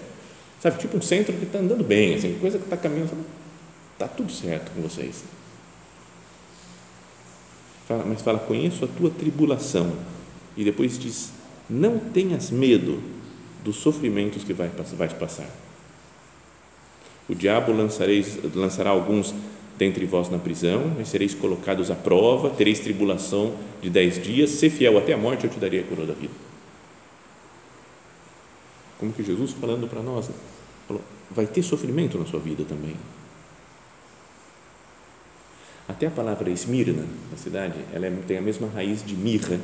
Sabe, 0.61 0.79
tipo 0.79 0.97
um 0.97 1.01
centro 1.01 1.33
que 1.33 1.43
está 1.43 1.59
andando 1.59 1.83
bem, 1.83 2.15
assim, 2.15 2.37
coisa 2.39 2.57
que 2.57 2.63
está 2.63 2.77
caminhando, 2.77 3.11
está 3.93 4.07
tudo 4.07 4.31
certo 4.31 4.71
com 4.73 4.81
vocês. 4.81 5.23
Fala, 7.87 8.05
mas 8.05 8.21
fala, 8.21 8.39
conheço 8.39 8.85
a 8.85 8.87
tua 8.87 9.09
tribulação. 9.09 9.91
E 10.55 10.63
depois 10.63 10.97
diz, 10.97 11.31
não 11.69 11.99
tenhas 11.99 12.51
medo 12.51 13.01
dos 13.63 13.77
sofrimentos 13.77 14.43
que 14.43 14.53
vai, 14.53 14.69
vais 14.69 15.13
passar. 15.13 15.49
O 17.27 17.33
diabo 17.33 17.71
lançareis, 17.71 18.37
lançará 18.53 18.89
alguns 18.89 19.33
dentre 19.77 20.05
vós 20.05 20.29
na 20.29 20.37
prisão, 20.37 20.95
e 20.99 21.05
sereis 21.05 21.33
colocados 21.33 21.89
à 21.89 21.95
prova, 21.95 22.49
tereis 22.49 22.79
tribulação 22.79 23.55
de 23.81 23.89
dez 23.89 24.21
dias, 24.21 24.51
ser 24.51 24.69
fiel 24.69 24.97
até 24.97 25.13
a 25.13 25.17
morte, 25.17 25.45
eu 25.45 25.49
te 25.49 25.59
darei 25.59 25.79
a 25.79 25.83
coroa 25.83 26.05
da 26.05 26.13
vida. 26.13 26.33
Como 28.99 29.11
que 29.11 29.23
Jesus 29.23 29.51
falando 29.51 29.87
para 29.87 30.01
nós, 30.01 30.29
falou, 30.87 31.01
vai 31.31 31.47
ter 31.47 31.63
sofrimento 31.63 32.17
na 32.17 32.25
sua 32.25 32.39
vida 32.39 32.63
também. 32.63 32.95
Até 35.87 36.07
a 36.07 36.11
palavra 36.11 36.49
Esmirna, 36.49 37.05
na 37.29 37.37
cidade, 37.37 37.75
ela 37.93 38.05
é, 38.05 38.11
tem 38.27 38.37
a 38.37 38.41
mesma 38.41 38.69
raiz 38.69 39.03
de 39.03 39.15
mirra, 39.15 39.59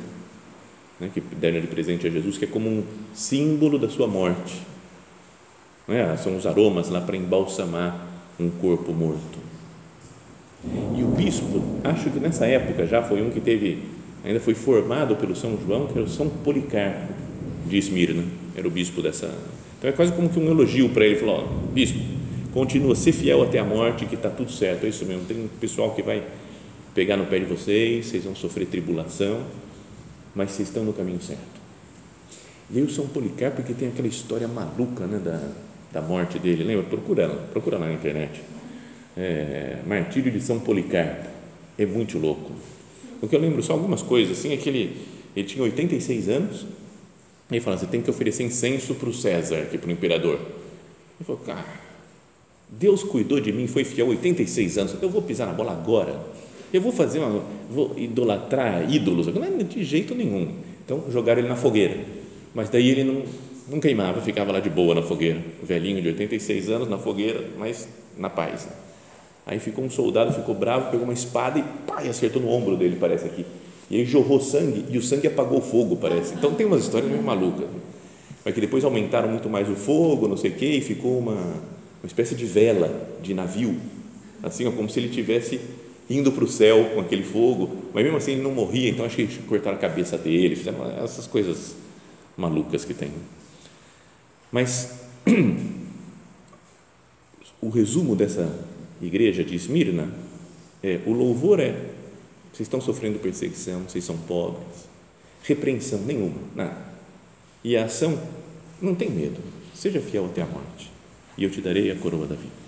né, 1.00 1.10
que 1.12 1.20
deram 1.20 1.60
de 1.60 1.66
presente 1.66 2.06
a 2.06 2.10
Jesus, 2.10 2.36
que 2.36 2.44
é 2.44 2.48
como 2.48 2.68
um 2.68 2.84
símbolo 3.14 3.78
da 3.78 3.88
sua 3.88 4.06
morte. 4.06 4.60
É? 5.88 6.16
São 6.16 6.36
os 6.36 6.46
aromas 6.46 6.88
lá 6.88 7.00
para 7.00 7.16
embalsamar 7.16 8.06
um 8.38 8.48
corpo 8.50 8.92
morto. 8.92 9.38
E 10.96 11.02
o 11.02 11.08
bispo, 11.08 11.62
acho 11.82 12.10
que 12.10 12.20
nessa 12.20 12.46
época 12.46 12.86
já 12.86 13.02
foi 13.02 13.22
um 13.22 13.30
que 13.30 13.40
teve, 13.40 13.82
ainda 14.22 14.38
foi 14.38 14.54
formado 14.54 15.16
pelo 15.16 15.34
São 15.34 15.58
João, 15.66 15.86
que 15.86 15.94
era 15.94 16.02
o 16.02 16.08
São 16.08 16.28
Policarpo 16.28 17.12
de 17.66 17.78
Esmirna, 17.78 18.24
era 18.54 18.68
o 18.68 18.70
bispo 18.70 19.00
dessa. 19.00 19.34
Então 19.78 19.88
é 19.88 19.92
quase 19.92 20.12
como 20.12 20.28
que 20.28 20.38
um 20.38 20.48
elogio 20.50 20.90
para 20.90 21.06
ele, 21.06 21.16
falou: 21.16 21.48
bispo, 21.72 21.98
continua, 22.52 22.94
ser 22.94 23.12
fiel 23.12 23.42
até 23.42 23.58
a 23.58 23.64
morte, 23.64 24.04
que 24.04 24.14
está 24.14 24.28
tudo 24.28 24.52
certo, 24.52 24.84
é 24.84 24.90
isso 24.90 25.04
mesmo. 25.06 25.24
Tem 25.24 25.36
um 25.36 25.48
pessoal 25.48 25.92
que 25.94 26.02
vai 26.02 26.22
pegar 26.94 27.16
no 27.16 27.24
pé 27.26 27.38
de 27.38 27.46
vocês, 27.46 28.06
vocês 28.06 28.24
vão 28.24 28.36
sofrer 28.36 28.66
tribulação, 28.66 29.40
mas 30.34 30.52
vocês 30.52 30.68
estão 30.68 30.84
no 30.84 30.92
caminho 30.92 31.20
certo. 31.20 31.60
E 32.70 32.78
aí 32.78 32.84
o 32.84 32.90
São 32.90 33.08
Policarpo, 33.08 33.62
que 33.62 33.74
tem 33.74 33.88
aquela 33.88 34.08
história 34.08 34.46
maluca 34.46 35.06
né, 35.06 35.18
da, 35.18 35.40
da 35.92 36.06
morte 36.06 36.38
dele, 36.38 36.62
lembra? 36.62 36.84
Procura, 36.84 37.28
procura 37.52 37.78
lá 37.78 37.86
na 37.86 37.92
internet. 37.92 38.42
É, 39.16 39.78
Martírio 39.86 40.30
de 40.30 40.40
São 40.40 40.60
Policarpo. 40.60 41.28
É 41.76 41.84
muito 41.84 42.18
louco. 42.18 42.52
O 43.20 43.28
que 43.28 43.34
eu 43.34 43.40
lembro 43.40 43.62
só 43.62 43.72
algumas 43.72 44.02
coisas, 44.02 44.38
assim, 44.38 44.52
é 44.52 44.56
que 44.56 44.68
ele, 44.68 44.96
ele 45.34 45.46
tinha 45.46 45.62
86 45.64 46.28
anos, 46.28 46.66
e 47.50 47.54
ele 47.54 47.60
fala, 47.60 47.76
você 47.76 47.86
tem 47.86 48.00
que 48.00 48.08
oferecer 48.08 48.44
incenso 48.44 48.94
para 48.94 49.08
o 49.08 49.14
César, 49.14 49.58
aqui 49.58 49.76
para 49.76 49.88
o 49.88 49.92
imperador. 49.92 50.34
Ele 50.36 51.26
falou, 51.26 51.40
cara, 51.42 51.66
Deus 52.68 53.02
cuidou 53.02 53.40
de 53.40 53.52
mim, 53.52 53.66
foi 53.66 53.82
fiel 53.84 54.08
86 54.08 54.78
anos, 54.78 55.02
eu 55.02 55.10
vou 55.10 55.22
pisar 55.22 55.46
na 55.46 55.52
bola 55.52 55.72
agora, 55.72 56.20
eu 56.72 56.80
vou 56.80 56.92
fazer 56.92 57.18
uma, 57.18 57.42
vou 57.70 57.94
idolatrar 57.96 58.92
ídolos, 58.92 59.26
não 59.28 59.44
é 59.44 59.50
de 59.62 59.84
jeito 59.84 60.14
nenhum. 60.14 60.48
Então, 60.84 61.04
jogaram 61.10 61.40
ele 61.40 61.48
na 61.48 61.56
fogueira, 61.56 61.98
mas 62.54 62.68
daí 62.68 62.88
ele 62.88 63.04
não, 63.04 63.22
não 63.68 63.80
queimava, 63.80 64.20
ficava 64.20 64.52
lá 64.52 64.60
de 64.60 64.70
boa 64.70 64.94
na 64.94 65.02
fogueira, 65.02 65.40
velhinho 65.62 66.02
de 66.02 66.08
86 66.08 66.68
anos 66.70 66.88
na 66.88 66.98
fogueira, 66.98 67.44
mas 67.58 67.88
na 68.16 68.28
paz. 68.30 68.68
Aí 69.46 69.58
ficou 69.58 69.84
um 69.84 69.90
soldado, 69.90 70.32
ficou 70.32 70.54
bravo, 70.54 70.90
pegou 70.90 71.04
uma 71.04 71.12
espada 71.12 71.58
e 71.58 71.62
pá, 71.86 72.04
e 72.04 72.08
acertou 72.08 72.40
no 72.40 72.48
ombro 72.48 72.76
dele, 72.76 72.96
parece 73.00 73.26
aqui. 73.26 73.44
E 73.90 73.96
aí 73.96 74.04
jorrou 74.04 74.40
sangue 74.40 74.84
e 74.90 74.98
o 74.98 75.02
sangue 75.02 75.26
apagou 75.26 75.58
o 75.58 75.62
fogo, 75.62 75.96
parece. 75.96 76.34
Então 76.34 76.54
tem 76.54 76.66
umas 76.66 76.82
histórias 76.82 77.10
meio 77.10 77.22
malucas. 77.22 77.66
Mas 78.44 78.54
que 78.54 78.60
depois 78.60 78.84
aumentaram 78.84 79.28
muito 79.28 79.48
mais 79.48 79.68
o 79.68 79.74
fogo, 79.74 80.28
não 80.28 80.36
sei 80.36 80.52
o 80.52 80.54
quê, 80.54 80.76
e 80.76 80.80
ficou 80.80 81.18
uma, 81.18 81.32
uma 81.34 82.06
espécie 82.06 82.34
de 82.34 82.44
vela 82.44 83.08
de 83.20 83.34
navio, 83.34 83.76
assim, 84.42 84.70
como 84.70 84.88
se 84.88 85.00
ele 85.00 85.08
tivesse 85.08 85.60
indo 86.10 86.32
para 86.32 86.42
o 86.42 86.48
céu 86.48 86.90
com 86.92 87.00
aquele 87.00 87.22
fogo, 87.22 87.70
mas 87.94 88.02
mesmo 88.02 88.18
assim 88.18 88.32
ele 88.32 88.42
não 88.42 88.50
morria, 88.50 88.90
então 88.90 89.06
acho 89.06 89.14
que 89.14 89.38
cortaram 89.44 89.76
a 89.76 89.80
cabeça 89.80 90.18
dele, 90.18 90.56
fizeram 90.56 90.84
essas 91.02 91.28
coisas 91.28 91.76
malucas 92.36 92.84
que 92.84 92.92
tem. 92.92 93.12
Mas 94.50 95.04
o 97.62 97.68
resumo 97.68 98.16
dessa 98.16 98.52
igreja 99.00 99.44
de 99.44 99.54
Esmirna 99.54 100.12
é: 100.82 100.98
o 101.06 101.12
louvor 101.12 101.60
é, 101.60 101.70
vocês 102.52 102.66
estão 102.66 102.80
sofrendo 102.80 103.20
perseguição, 103.20 103.84
vocês 103.88 104.02
são 104.02 104.18
pobres, 104.18 104.88
repreensão 105.44 106.00
nenhuma, 106.00 106.40
nada. 106.56 106.90
E 107.62 107.76
a 107.76 107.84
ação, 107.84 108.20
não 108.82 108.96
tem 108.96 109.10
medo, 109.10 109.40
seja 109.74 110.00
fiel 110.00 110.26
até 110.26 110.42
a 110.42 110.46
morte, 110.46 110.90
e 111.38 111.44
eu 111.44 111.50
te 111.50 111.60
darei 111.60 111.88
a 111.92 111.96
coroa 111.96 112.26
da 112.26 112.34
vida. 112.34 112.59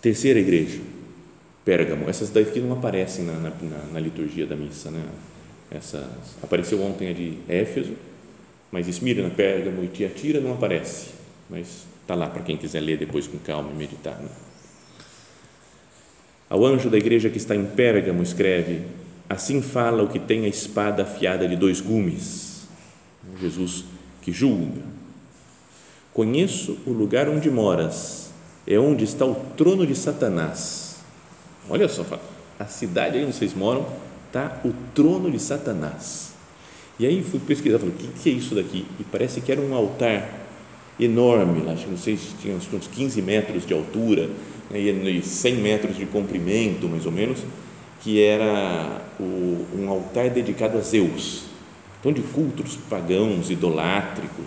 Terceira 0.00 0.38
igreja, 0.38 0.80
Pérgamo. 1.64 2.08
Essas 2.08 2.30
daqui 2.30 2.60
não 2.60 2.72
aparecem 2.72 3.24
na, 3.24 3.32
na, 3.34 3.52
na 3.92 4.00
liturgia 4.00 4.46
da 4.46 4.54
missa, 4.54 4.90
né? 4.90 5.02
Essas, 5.70 6.06
apareceu 6.42 6.80
ontem 6.82 7.08
a 7.08 7.12
de 7.12 7.38
Éfeso, 7.48 7.94
mas 8.70 8.86
Esmirna, 8.86 9.28
Pérgamo 9.30 9.82
e 9.82 9.88
Tiatira 9.88 10.40
não 10.40 10.52
aparece, 10.52 11.10
mas 11.50 11.86
está 12.00 12.14
lá 12.14 12.28
para 12.28 12.42
quem 12.42 12.56
quiser 12.56 12.80
ler 12.80 12.98
depois 12.98 13.26
com 13.26 13.36
calma 13.38 13.70
e 13.72 13.74
meditar. 13.74 14.16
Né? 14.20 14.28
Ao 16.48 16.64
anjo 16.64 16.88
da 16.88 16.96
igreja 16.96 17.28
que 17.28 17.38
está 17.38 17.56
em 17.56 17.64
Pérgamo 17.64 18.22
escreve: 18.22 18.82
Assim 19.28 19.60
fala 19.60 20.04
o 20.04 20.08
que 20.08 20.20
tem 20.20 20.44
a 20.44 20.48
espada 20.48 21.02
afiada 21.02 21.48
de 21.48 21.56
dois 21.56 21.80
gumes. 21.80 22.68
Jesus 23.40 23.84
que 24.22 24.30
julga. 24.30 24.82
Conheço 26.12 26.78
o 26.86 26.92
lugar 26.92 27.28
onde 27.28 27.50
moras 27.50 28.25
é 28.66 28.78
onde 28.78 29.04
está 29.04 29.24
o 29.24 29.34
trono 29.56 29.86
de 29.86 29.94
Satanás. 29.94 30.96
Olha 31.68 31.88
só, 31.88 32.04
a 32.58 32.64
cidade 32.66 33.18
onde 33.18 33.32
vocês 33.32 33.54
moram 33.54 33.86
está 34.26 34.60
o 34.64 34.72
trono 34.94 35.30
de 35.30 35.38
Satanás. 35.38 36.32
E 36.98 37.06
aí 37.06 37.22
fui 37.22 37.38
pesquisar, 37.38 37.78
falei, 37.78 37.94
o 37.94 37.98
que, 37.98 38.08
que 38.08 38.30
é 38.30 38.32
isso 38.32 38.54
daqui? 38.54 38.86
E 38.98 39.04
parece 39.04 39.40
que 39.40 39.52
era 39.52 39.60
um 39.60 39.74
altar 39.74 40.46
enorme, 40.98 41.62
lá, 41.62 41.74
não 41.88 41.96
sei 41.96 42.16
se 42.16 42.34
tinha 42.40 42.56
uns 42.56 42.66
15 42.88 43.20
metros 43.20 43.66
de 43.66 43.74
altura 43.74 44.30
né, 44.70 44.80
e 44.80 45.22
100 45.22 45.56
metros 45.56 45.96
de 45.96 46.06
comprimento, 46.06 46.88
mais 46.88 47.04
ou 47.04 47.12
menos, 47.12 47.40
que 48.00 48.22
era 48.22 49.02
o, 49.20 49.66
um 49.78 49.90
altar 49.90 50.30
dedicado 50.30 50.78
a 50.78 50.80
Zeus. 50.80 51.44
Então, 52.00 52.12
de 52.12 52.22
cultos 52.22 52.78
pagãos, 52.88 53.50
idolátricos, 53.50 54.46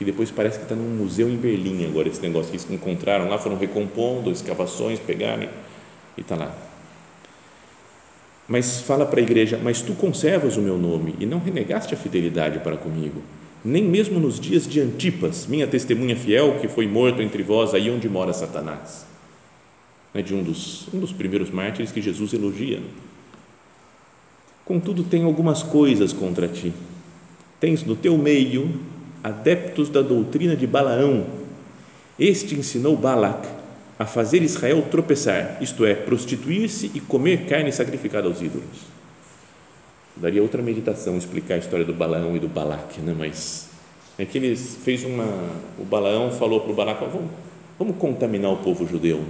que 0.00 0.04
depois 0.06 0.30
parece 0.30 0.56
que 0.56 0.62
está 0.62 0.74
num 0.74 0.96
museu 0.96 1.28
em 1.28 1.36
Berlim 1.36 1.84
agora, 1.84 2.08
esse 2.08 2.22
negócio 2.22 2.50
que 2.50 2.56
eles 2.56 2.70
encontraram 2.70 3.28
lá, 3.28 3.36
foram 3.36 3.58
recompondo, 3.58 4.30
escavações, 4.30 4.98
pegaram 4.98 5.46
e 6.16 6.22
está 6.22 6.36
lá. 6.36 6.56
Mas 8.48 8.80
fala 8.80 9.04
para 9.04 9.20
a 9.20 9.22
igreja, 9.22 9.60
mas 9.62 9.82
tu 9.82 9.92
conservas 9.92 10.56
o 10.56 10.62
meu 10.62 10.78
nome 10.78 11.14
e 11.20 11.26
não 11.26 11.38
renegaste 11.38 11.92
a 11.92 11.98
fidelidade 11.98 12.60
para 12.60 12.78
comigo, 12.78 13.22
nem 13.62 13.84
mesmo 13.84 14.18
nos 14.18 14.40
dias 14.40 14.66
de 14.66 14.80
Antipas, 14.80 15.46
minha 15.46 15.66
testemunha 15.66 16.16
fiel, 16.16 16.56
que 16.62 16.66
foi 16.66 16.86
morto 16.86 17.20
entre 17.20 17.42
vós, 17.42 17.74
aí 17.74 17.90
onde 17.90 18.08
mora 18.08 18.32
Satanás. 18.32 19.04
É 20.14 20.22
de 20.22 20.34
um 20.34 20.42
dos, 20.42 20.88
um 20.94 20.98
dos 20.98 21.12
primeiros 21.12 21.50
mártires 21.50 21.92
que 21.92 22.00
Jesus 22.00 22.32
elogia. 22.32 22.80
Contudo, 24.64 25.04
tem 25.04 25.24
algumas 25.24 25.62
coisas 25.62 26.10
contra 26.14 26.48
ti. 26.48 26.72
Tens 27.60 27.84
no 27.84 27.94
teu 27.94 28.16
meio 28.16 28.80
adeptos 29.22 29.88
da 29.88 30.02
doutrina 30.02 30.56
de 30.56 30.66
Balaão. 30.66 31.26
Este 32.18 32.54
ensinou 32.54 32.96
Balac 32.96 33.48
a 33.98 34.06
fazer 34.06 34.42
Israel 34.42 34.82
tropeçar, 34.90 35.58
isto 35.60 35.84
é, 35.84 35.94
prostituir-se 35.94 36.90
e 36.94 37.00
comer 37.00 37.46
carne 37.46 37.70
sacrificada 37.70 38.26
aos 38.26 38.40
ídolos. 38.40 38.88
Daria 40.16 40.42
outra 40.42 40.62
meditação 40.62 41.16
explicar 41.16 41.54
a 41.54 41.58
história 41.58 41.84
do 41.84 41.92
Balaão 41.92 42.36
e 42.36 42.38
do 42.38 42.48
Balac, 42.48 43.00
né? 43.00 43.14
mas 43.16 43.68
é 44.18 44.24
que 44.24 44.36
ele 44.36 44.54
fez 44.56 45.04
uma. 45.04 45.24
O 45.78 45.84
Balaão 45.84 46.30
falou 46.30 46.60
para 46.60 46.72
o 46.72 46.74
Balac: 46.74 47.00
vamos, 47.00 47.30
vamos 47.78 47.96
contaminar 47.96 48.52
o 48.52 48.58
povo 48.58 48.86
judeu. 48.86 49.22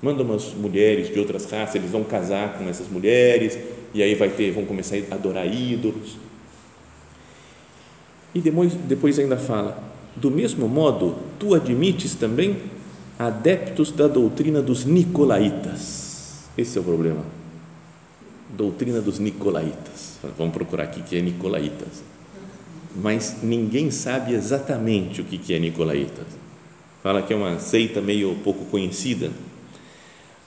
Manda 0.00 0.22
umas 0.22 0.52
mulheres 0.54 1.12
de 1.12 1.18
outras 1.18 1.44
raças, 1.50 1.74
eles 1.74 1.90
vão 1.90 2.02
casar 2.02 2.58
com 2.58 2.68
essas 2.68 2.88
mulheres, 2.88 3.58
e 3.94 4.02
aí 4.02 4.14
vai 4.14 4.30
ter, 4.30 4.50
vão 4.50 4.64
começar 4.64 4.96
a 5.10 5.14
adorar 5.14 5.46
ídolos. 5.46 6.16
E 8.34 8.40
depois, 8.40 8.74
depois 8.74 9.18
ainda 9.18 9.36
fala: 9.36 9.82
do 10.16 10.30
mesmo 10.30 10.68
modo, 10.68 11.16
tu 11.38 11.54
admites 11.54 12.14
também 12.14 12.56
adeptos 13.18 13.90
da 13.92 14.06
doutrina 14.06 14.60
dos 14.60 14.84
nicolaítas. 14.84 16.48
Esse 16.56 16.78
é 16.78 16.80
o 16.80 16.84
problema. 16.84 17.22
Doutrina 18.56 19.00
dos 19.00 19.18
nicolaítas. 19.18 20.18
Vamos 20.36 20.52
procurar 20.52 20.84
aqui 20.84 21.02
que 21.02 21.16
é 21.16 21.20
nicolaítas. 21.20 22.02
Mas 22.94 23.38
ninguém 23.42 23.90
sabe 23.90 24.34
exatamente 24.34 25.20
o 25.20 25.24
que 25.24 25.54
é 25.54 25.58
nicolaítas. 25.58 26.26
Fala 27.02 27.22
que 27.22 27.32
é 27.32 27.36
uma 27.36 27.58
seita 27.58 28.00
meio 28.00 28.34
pouco 28.44 28.66
conhecida, 28.66 29.30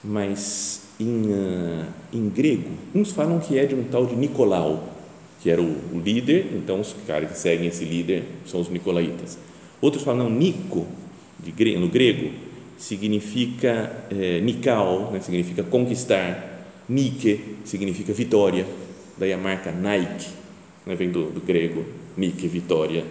mas 0.02 0.82
em, 0.98 1.26
uh, 1.26 1.84
em 2.10 2.28
grego, 2.30 2.70
uns 2.94 3.10
falam 3.10 3.38
que 3.38 3.58
é 3.58 3.66
de 3.66 3.74
um 3.74 3.84
tal 3.84 4.06
de 4.06 4.16
Nicolau, 4.16 4.95
que 5.40 5.50
era 5.50 5.60
o, 5.60 5.76
o 5.94 6.00
líder, 6.04 6.46
então 6.54 6.80
os 6.80 6.94
caras 7.06 7.30
que 7.30 7.38
seguem 7.38 7.68
esse 7.68 7.84
líder 7.84 8.24
são 8.46 8.60
os 8.60 8.68
nicolaítas. 8.68 9.38
Outros 9.80 10.02
falam, 10.02 10.28
não, 10.28 10.36
Nico, 10.36 10.86
de, 11.38 11.76
no 11.76 11.88
grego, 11.88 12.30
significa 12.78 14.06
é, 14.10 14.40
né, 14.40 15.20
significa 15.20 15.62
conquistar, 15.62 16.84
Nike 16.88 17.56
significa 17.64 18.12
vitória, 18.12 18.66
daí 19.18 19.32
a 19.32 19.38
marca 19.38 19.72
Nike, 19.72 20.28
né, 20.84 20.94
vem 20.94 21.10
do, 21.10 21.30
do 21.30 21.40
grego, 21.40 21.84
Nike, 22.16 22.46
vitória. 22.48 23.04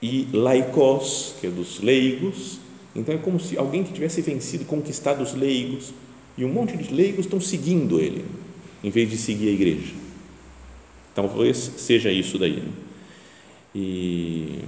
E 0.00 0.28
Laikos, 0.32 1.34
que 1.40 1.46
é 1.46 1.50
dos 1.50 1.80
leigos, 1.80 2.60
então 2.94 3.14
é 3.14 3.18
como 3.18 3.38
se 3.38 3.58
alguém 3.58 3.82
que 3.82 3.92
tivesse 3.92 4.22
vencido, 4.22 4.64
conquistado 4.64 5.22
os 5.22 5.34
leigos, 5.34 5.92
e 6.36 6.44
um 6.44 6.52
monte 6.52 6.76
de 6.76 6.92
leigos 6.94 7.26
estão 7.26 7.40
seguindo 7.40 8.00
ele, 8.00 8.24
em 8.82 8.90
vez 8.90 9.10
de 9.10 9.16
seguir 9.16 9.48
a 9.48 9.52
igreja. 9.52 9.92
Talvez 11.18 11.56
seja 11.78 12.12
isso 12.12 12.38
daí. 12.38 12.60
Né? 12.60 12.72
E, 13.74 14.60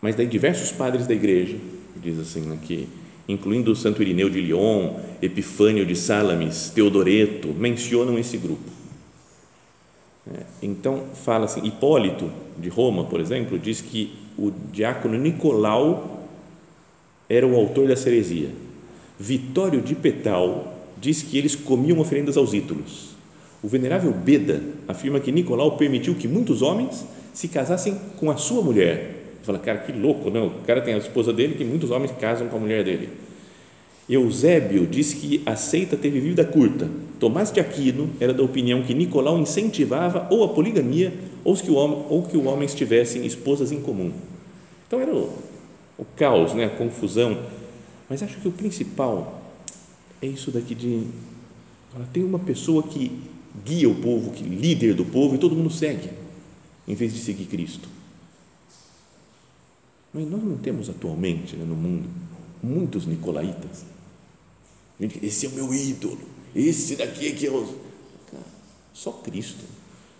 mas 0.00 0.16
daí 0.16 0.26
diversos 0.26 0.72
padres 0.72 1.06
da 1.06 1.12
igreja, 1.12 1.58
diz 1.96 2.18
assim, 2.18 2.40
né, 2.40 2.58
que, 2.62 2.88
incluindo 3.28 3.70
o 3.70 3.76
Santo 3.76 4.00
Irineu 4.00 4.30
de 4.30 4.40
Lyon, 4.40 4.94
Epifânio 5.20 5.84
de 5.84 5.94
Salamis, 5.94 6.70
Teodoreto, 6.70 7.48
mencionam 7.48 8.18
esse 8.18 8.38
grupo. 8.38 8.70
É, 10.34 10.44
então, 10.62 11.04
fala 11.12 11.44
assim, 11.44 11.62
Hipólito 11.62 12.32
de 12.56 12.70
Roma, 12.70 13.04
por 13.04 13.20
exemplo, 13.20 13.58
diz 13.58 13.82
que 13.82 14.14
o 14.38 14.50
diácono 14.72 15.18
Nicolau 15.18 16.26
era 17.28 17.46
o 17.46 17.54
autor 17.54 17.86
da 17.86 17.92
heresia. 17.92 18.48
Vitório 19.20 19.82
de 19.82 19.94
Petal 19.94 20.74
diz 20.98 21.22
que 21.22 21.36
eles 21.36 21.54
comiam 21.54 21.98
oferendas 21.98 22.38
aos 22.38 22.54
ídolos 22.54 23.12
o 23.62 23.68
venerável 23.68 24.12
Beda 24.12 24.60
afirma 24.88 25.20
que 25.20 25.30
Nicolau 25.30 25.76
permitiu 25.76 26.14
que 26.14 26.26
muitos 26.26 26.62
homens 26.62 27.04
se 27.32 27.48
casassem 27.48 27.96
com 28.18 28.30
a 28.30 28.36
sua 28.36 28.60
mulher. 28.60 29.22
Você 29.38 29.46
fala, 29.46 29.58
cara, 29.58 29.78
que 29.78 29.92
louco, 29.92 30.30
não? 30.30 30.48
O 30.48 30.60
cara 30.66 30.80
tem 30.80 30.94
a 30.94 30.98
esposa 30.98 31.32
dele 31.32 31.54
que 31.54 31.64
muitos 31.64 31.90
homens 31.90 32.12
casam 32.18 32.48
com 32.48 32.56
a 32.56 32.60
mulher 32.60 32.84
dele. 32.84 33.08
Eusébio 34.08 34.86
diz 34.86 35.14
que 35.14 35.42
a 35.46 35.54
seita 35.54 35.96
teve 35.96 36.18
vida 36.18 36.44
curta. 36.44 36.88
Tomás 37.20 37.52
de 37.52 37.60
Aquino 37.60 38.10
era 38.20 38.34
da 38.34 38.42
opinião 38.42 38.82
que 38.82 38.94
Nicolau 38.94 39.38
incentivava 39.38 40.26
ou 40.28 40.42
a 40.42 40.48
poligamia 40.48 41.12
ou 41.44 41.54
que 41.54 41.70
o 41.70 41.74
homem, 41.74 42.04
ou 42.08 42.22
que 42.22 42.36
o 42.36 42.44
homem 42.44 42.68
tivessem 42.68 43.24
esposas 43.24 43.70
em 43.70 43.80
comum. 43.80 44.12
Então 44.86 45.00
era 45.00 45.14
o, 45.14 45.32
o 45.96 46.04
caos, 46.16 46.52
né, 46.52 46.64
a 46.64 46.70
confusão. 46.70 47.38
Mas 48.10 48.22
acho 48.22 48.38
que 48.38 48.48
o 48.48 48.52
principal 48.52 49.40
é 50.20 50.26
isso 50.26 50.50
daqui 50.50 50.74
de 50.74 51.06
tem 52.12 52.24
uma 52.24 52.38
pessoa 52.38 52.82
que 52.82 53.12
guia 53.64 53.88
o 53.88 53.94
povo, 53.94 54.32
que 54.32 54.42
líder 54.42 54.94
do 54.94 55.04
povo 55.04 55.34
e 55.34 55.38
todo 55.38 55.54
mundo 55.54 55.70
segue, 55.70 56.10
em 56.86 56.94
vez 56.94 57.12
de 57.12 57.20
seguir 57.20 57.46
Cristo. 57.46 57.88
Mas 60.12 60.28
nós 60.28 60.42
não 60.42 60.56
temos 60.56 60.90
atualmente 60.90 61.56
né, 61.56 61.64
no 61.64 61.74
mundo 61.74 62.08
muitos 62.62 63.06
nicolaítas. 63.06 63.84
Esse 65.00 65.46
é 65.46 65.48
o 65.48 65.52
meu 65.52 65.74
ídolo, 65.74 66.20
esse 66.54 66.96
daqui 66.96 67.26
é 67.26 67.32
que 67.32 67.46
eu. 67.46 67.82
Só 68.92 69.10
Cristo, 69.10 69.64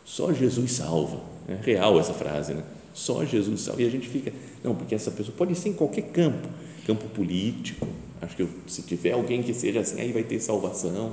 só 0.05 0.33
Jesus 0.33 0.73
salva. 0.73 1.21
É 1.47 1.55
real 1.55 2.01
essa 2.01 2.15
frase, 2.15 2.55
né? 2.55 2.65
Só 2.95 3.25
Jesus 3.25 3.61
salva. 3.61 3.83
E 3.83 3.87
a 3.87 3.91
gente 3.91 4.09
fica, 4.09 4.33
não, 4.65 4.75
porque 4.75 4.95
essa 4.95 5.11
pessoa 5.11 5.37
pode 5.37 5.55
ser 5.55 5.69
em 5.69 5.73
qualquer 5.75 6.03
campo, 6.11 6.49
campo 6.87 7.07
político. 7.11 7.87
Acho 8.21 8.37
que 8.37 8.49
se 8.67 8.83
tiver 8.83 9.13
alguém 9.13 9.43
que 9.43 9.53
seja 9.53 9.81
assim, 9.81 10.01
aí 10.01 10.11
vai 10.11 10.23
ter 10.23 10.41
salvação. 10.41 11.13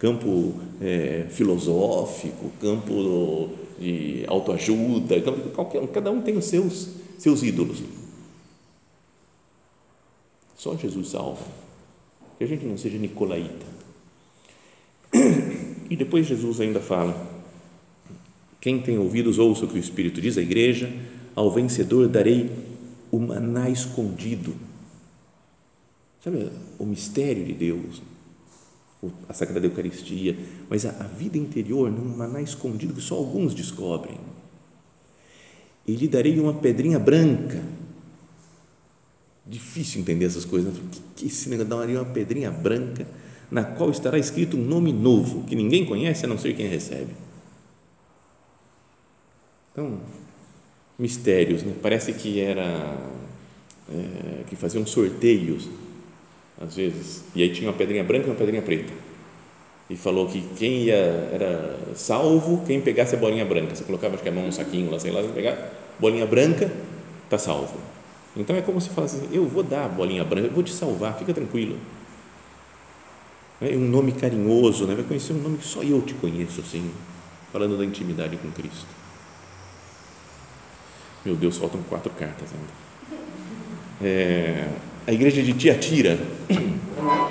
Campo 0.00 0.54
é, 0.80 1.26
filosófico, 1.30 2.50
campo 2.60 3.50
de 3.78 4.24
autoajuda, 4.26 5.20
campo, 5.20 5.50
qualquer, 5.50 5.86
cada 5.88 6.10
um 6.10 6.20
tem 6.22 6.36
os 6.36 6.46
seus, 6.46 6.88
seus 7.18 7.42
ídolos. 7.42 7.82
Só 10.56 10.76
Jesus 10.76 11.10
salva. 11.10 11.46
Que 12.38 12.44
a 12.44 12.46
gente 12.46 12.64
não 12.64 12.76
seja 12.76 12.98
nicolaíta. 12.98 13.66
E 15.90 15.96
depois 15.96 16.26
Jesus 16.26 16.60
ainda 16.60 16.80
fala: 16.80 17.14
quem 18.60 18.80
tem 18.80 18.98
ouvidos, 18.98 19.38
ouça 19.38 19.64
o 19.64 19.68
que 19.68 19.74
o 19.74 19.78
Espírito 19.78 20.20
diz 20.20 20.38
à 20.38 20.42
igreja, 20.42 20.90
ao 21.34 21.50
vencedor 21.50 22.08
darei 22.08 22.50
o 23.10 23.18
maná 23.18 23.68
escondido. 23.68 24.54
Sabe 26.22 26.50
o 26.78 26.84
mistério 26.84 27.44
de 27.44 27.54
Deus, 27.54 28.02
a 29.28 29.32
Sagrada 29.32 29.66
Eucaristia, 29.66 30.36
mas 30.68 30.84
a, 30.84 30.90
a 30.90 31.04
vida 31.04 31.38
interior 31.38 31.90
num 31.90 32.16
maná 32.16 32.40
escondido 32.40 32.94
que 32.94 33.00
só 33.00 33.16
alguns 33.16 33.54
descobrem. 33.54 34.18
E 35.86 35.94
lhe 35.96 36.06
darei 36.08 36.38
uma 36.38 36.54
pedrinha 36.54 36.98
branca 36.98 37.62
Difícil 39.50 40.00
entender 40.00 40.26
essas 40.26 40.44
coisas. 40.44 40.72
Né? 40.72 40.80
Que, 40.92 41.00
que 41.16 41.26
esse 41.26 41.48
negócio 41.48 41.70
daria 41.70 41.98
uma 41.98 42.12
pedrinha 42.12 42.52
branca 42.52 43.04
na 43.50 43.64
qual 43.64 43.90
estará 43.90 44.16
escrito 44.16 44.56
um 44.56 44.64
nome 44.64 44.92
novo 44.92 45.42
que 45.42 45.56
ninguém 45.56 45.84
conhece 45.84 46.24
a 46.24 46.28
não 46.28 46.38
ser 46.38 46.54
quem 46.54 46.68
recebe. 46.68 47.12
Então, 49.72 49.98
mistérios, 50.96 51.64
né? 51.64 51.74
Parece 51.82 52.12
que 52.12 52.38
era 52.38 52.96
é, 53.92 54.44
que 54.48 54.54
faziam 54.54 54.86
sorteios 54.86 55.68
às 56.60 56.76
vezes 56.76 57.24
e 57.34 57.42
aí 57.42 57.52
tinha 57.52 57.68
uma 57.68 57.76
pedrinha 57.76 58.04
branca 58.04 58.26
e 58.26 58.30
uma 58.30 58.36
pedrinha 58.36 58.62
preta 58.62 58.92
e 59.88 59.96
falou 59.96 60.28
que 60.28 60.40
quem 60.56 60.84
ia 60.84 60.94
era 61.32 61.78
salvo 61.94 62.62
quem 62.66 62.80
pegasse 62.80 63.16
a 63.16 63.18
bolinha 63.18 63.44
branca. 63.44 63.74
Você 63.74 63.82
colocava 63.82 64.14
acho 64.14 64.22
que 64.22 64.28
a 64.28 64.32
mão 64.32 64.46
no 64.46 64.52
saquinho 64.52 64.90
lá, 64.90 64.98
sei 64.98 65.10
lá, 65.10 65.22
pegar 65.34 65.72
bolinha 65.98 66.26
branca, 66.26 66.70
tá 67.28 67.38
salvo 67.38 67.90
então 68.36 68.54
é 68.54 68.62
como 68.62 68.80
se 68.80 68.90
falasse, 68.90 69.16
assim, 69.16 69.28
eu 69.32 69.46
vou 69.46 69.62
dar 69.62 69.86
a 69.86 69.88
bolinha 69.88 70.24
branca, 70.24 70.46
eu 70.48 70.52
vou 70.52 70.62
te 70.62 70.72
salvar, 70.72 71.18
fica 71.18 71.34
tranquilo. 71.34 71.76
É 73.60 73.76
um 73.76 73.88
nome 73.88 74.12
carinhoso, 74.12 74.86
né? 74.86 74.94
vai 74.94 75.04
conhecer 75.04 75.32
um 75.32 75.42
nome 75.42 75.58
que 75.58 75.66
só 75.66 75.82
eu 75.82 76.00
te 76.00 76.14
conheço, 76.14 76.60
assim, 76.60 76.90
falando 77.52 77.76
da 77.76 77.84
intimidade 77.84 78.36
com 78.36 78.50
Cristo. 78.50 78.86
Meu 81.24 81.34
Deus, 81.34 81.58
faltam 81.58 81.82
quatro 81.82 82.10
cartas 82.12 82.48
ainda. 82.52 82.80
É, 84.02 84.68
a 85.06 85.12
igreja 85.12 85.42
de 85.42 85.52
Tiatira 85.52 86.18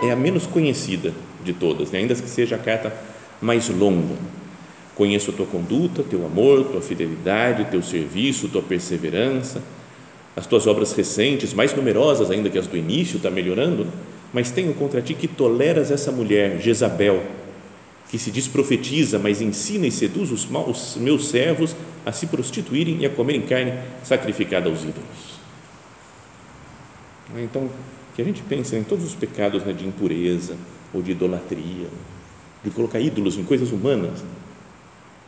é 0.03 0.11
a 0.11 0.15
menos 0.15 0.45
conhecida 0.45 1.13
de 1.43 1.53
todas, 1.53 1.91
né? 1.91 1.99
ainda 1.99 2.15
que 2.15 2.29
seja 2.29 2.55
a 2.55 2.59
carta 2.59 2.93
mais 3.41 3.69
longa. 3.69 4.15
Conheço 4.95 5.31
a 5.31 5.33
tua 5.33 5.45
conduta, 5.45 6.03
teu 6.03 6.25
amor, 6.25 6.65
tua 6.65 6.81
fidelidade, 6.81 7.65
teu 7.65 7.81
serviço, 7.81 8.49
tua 8.49 8.61
perseverança 8.61 9.61
as 10.39 10.47
tuas 10.47 10.67
obras 10.67 10.93
recentes, 10.93 11.53
mais 11.53 11.73
numerosas 11.73 12.31
ainda 12.31 12.49
que 12.49 12.57
as 12.57 12.65
do 12.65 12.77
início, 12.77 13.17
está 13.17 13.29
melhorando, 13.29 13.83
né? 13.83 13.91
mas 14.31 14.51
tenho 14.51 14.73
contra 14.73 15.01
ti 15.01 15.13
que 15.13 15.27
toleras 15.27 15.91
essa 15.91 16.13
mulher, 16.13 16.61
Jezabel, 16.61 17.21
que 18.09 18.17
se 18.17 18.31
diz 18.31 18.47
profetiza, 18.47 19.19
mas 19.19 19.41
ensina 19.41 19.85
e 19.85 19.91
seduz 19.91 20.31
os, 20.31 20.45
maus, 20.45 20.95
os 20.95 21.01
meus 21.01 21.27
servos 21.27 21.75
a 22.05 22.13
se 22.13 22.27
prostituírem 22.27 22.99
e 23.01 23.05
a 23.05 23.09
comerem 23.09 23.41
carne 23.41 23.73
sacrificada 24.01 24.69
aos 24.69 24.79
ídolos. 24.79 25.39
Então, 27.35 27.69
que 28.19 28.21
a 28.21 28.25
gente 28.25 28.43
pense 28.43 28.75
em 28.75 28.83
todos 28.83 29.05
os 29.05 29.15
pecados 29.15 29.63
né, 29.63 29.71
de 29.71 29.87
impureza 29.87 30.57
ou 30.93 31.01
de 31.01 31.11
idolatria, 31.11 31.87
de 32.61 32.69
colocar 32.69 32.99
ídolos 32.99 33.37
em 33.37 33.45
coisas 33.45 33.71
humanas. 33.71 34.23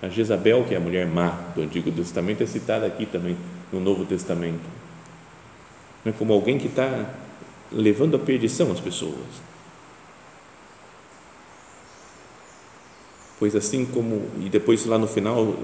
A 0.01 0.09
Jezabel, 0.09 0.65
que 0.65 0.73
é 0.73 0.77
a 0.77 0.81
mulher 0.81 1.07
má 1.07 1.29
do 1.55 1.61
Antigo 1.61 1.89
Testamento, 1.91 2.43
é 2.43 2.45
citada 2.45 2.85
aqui 2.85 3.05
também 3.05 3.37
no 3.71 3.79
Novo 3.79 4.03
Testamento 4.03 4.81
né, 6.03 6.13
como 6.17 6.33
alguém 6.33 6.57
que 6.57 6.67
está 6.67 7.09
levando 7.71 8.15
à 8.15 8.19
perdição 8.19 8.71
as 8.71 8.79
pessoas. 8.79 9.15
Pois 13.39 13.55
assim 13.55 13.85
como, 13.85 14.27
e 14.39 14.49
depois 14.49 14.85
lá 14.85 14.97
no 14.97 15.07
final, 15.07 15.55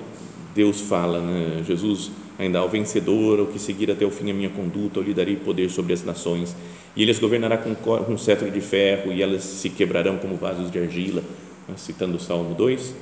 Deus 0.55 0.81
fala, 0.81 1.19
né, 1.19 1.63
Jesus 1.63 2.11
ainda 2.37 2.59
ao 2.59 2.69
vencedor, 2.69 3.39
ao 3.39 3.47
que 3.47 3.59
seguir 3.59 3.89
até 3.91 4.05
o 4.05 4.11
fim 4.11 4.29
a 4.31 4.33
minha 4.33 4.49
conduta, 4.49 4.99
eu 4.99 5.03
lhe 5.03 5.13
darei 5.13 5.35
poder 5.35 5.69
sobre 5.69 5.93
as 5.93 6.03
nações, 6.03 6.55
e 6.95 7.01
ele 7.01 7.11
as 7.11 7.19
governará 7.19 7.57
com 7.57 7.75
um 8.11 8.17
cetro 8.17 8.49
de 8.49 8.61
ferro, 8.61 9.11
e 9.11 9.21
elas 9.21 9.43
se 9.43 9.69
quebrarão 9.69 10.17
como 10.17 10.35
vasos 10.35 10.71
de 10.71 10.79
argila, 10.79 11.23
né, 11.67 11.75
citando 11.77 12.17
o 12.17 12.19
Salmo 12.19 12.53
2. 12.55 12.95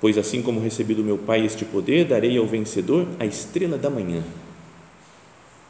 Pois 0.00 0.18
assim 0.18 0.42
como 0.42 0.60
recebi 0.60 0.94
do 0.94 1.04
meu 1.04 1.16
Pai 1.18 1.44
este 1.44 1.64
poder, 1.64 2.04
darei 2.04 2.36
ao 2.36 2.46
vencedor 2.46 3.06
a 3.20 3.24
estrela 3.24 3.78
da 3.78 3.88
manhã 3.88 4.22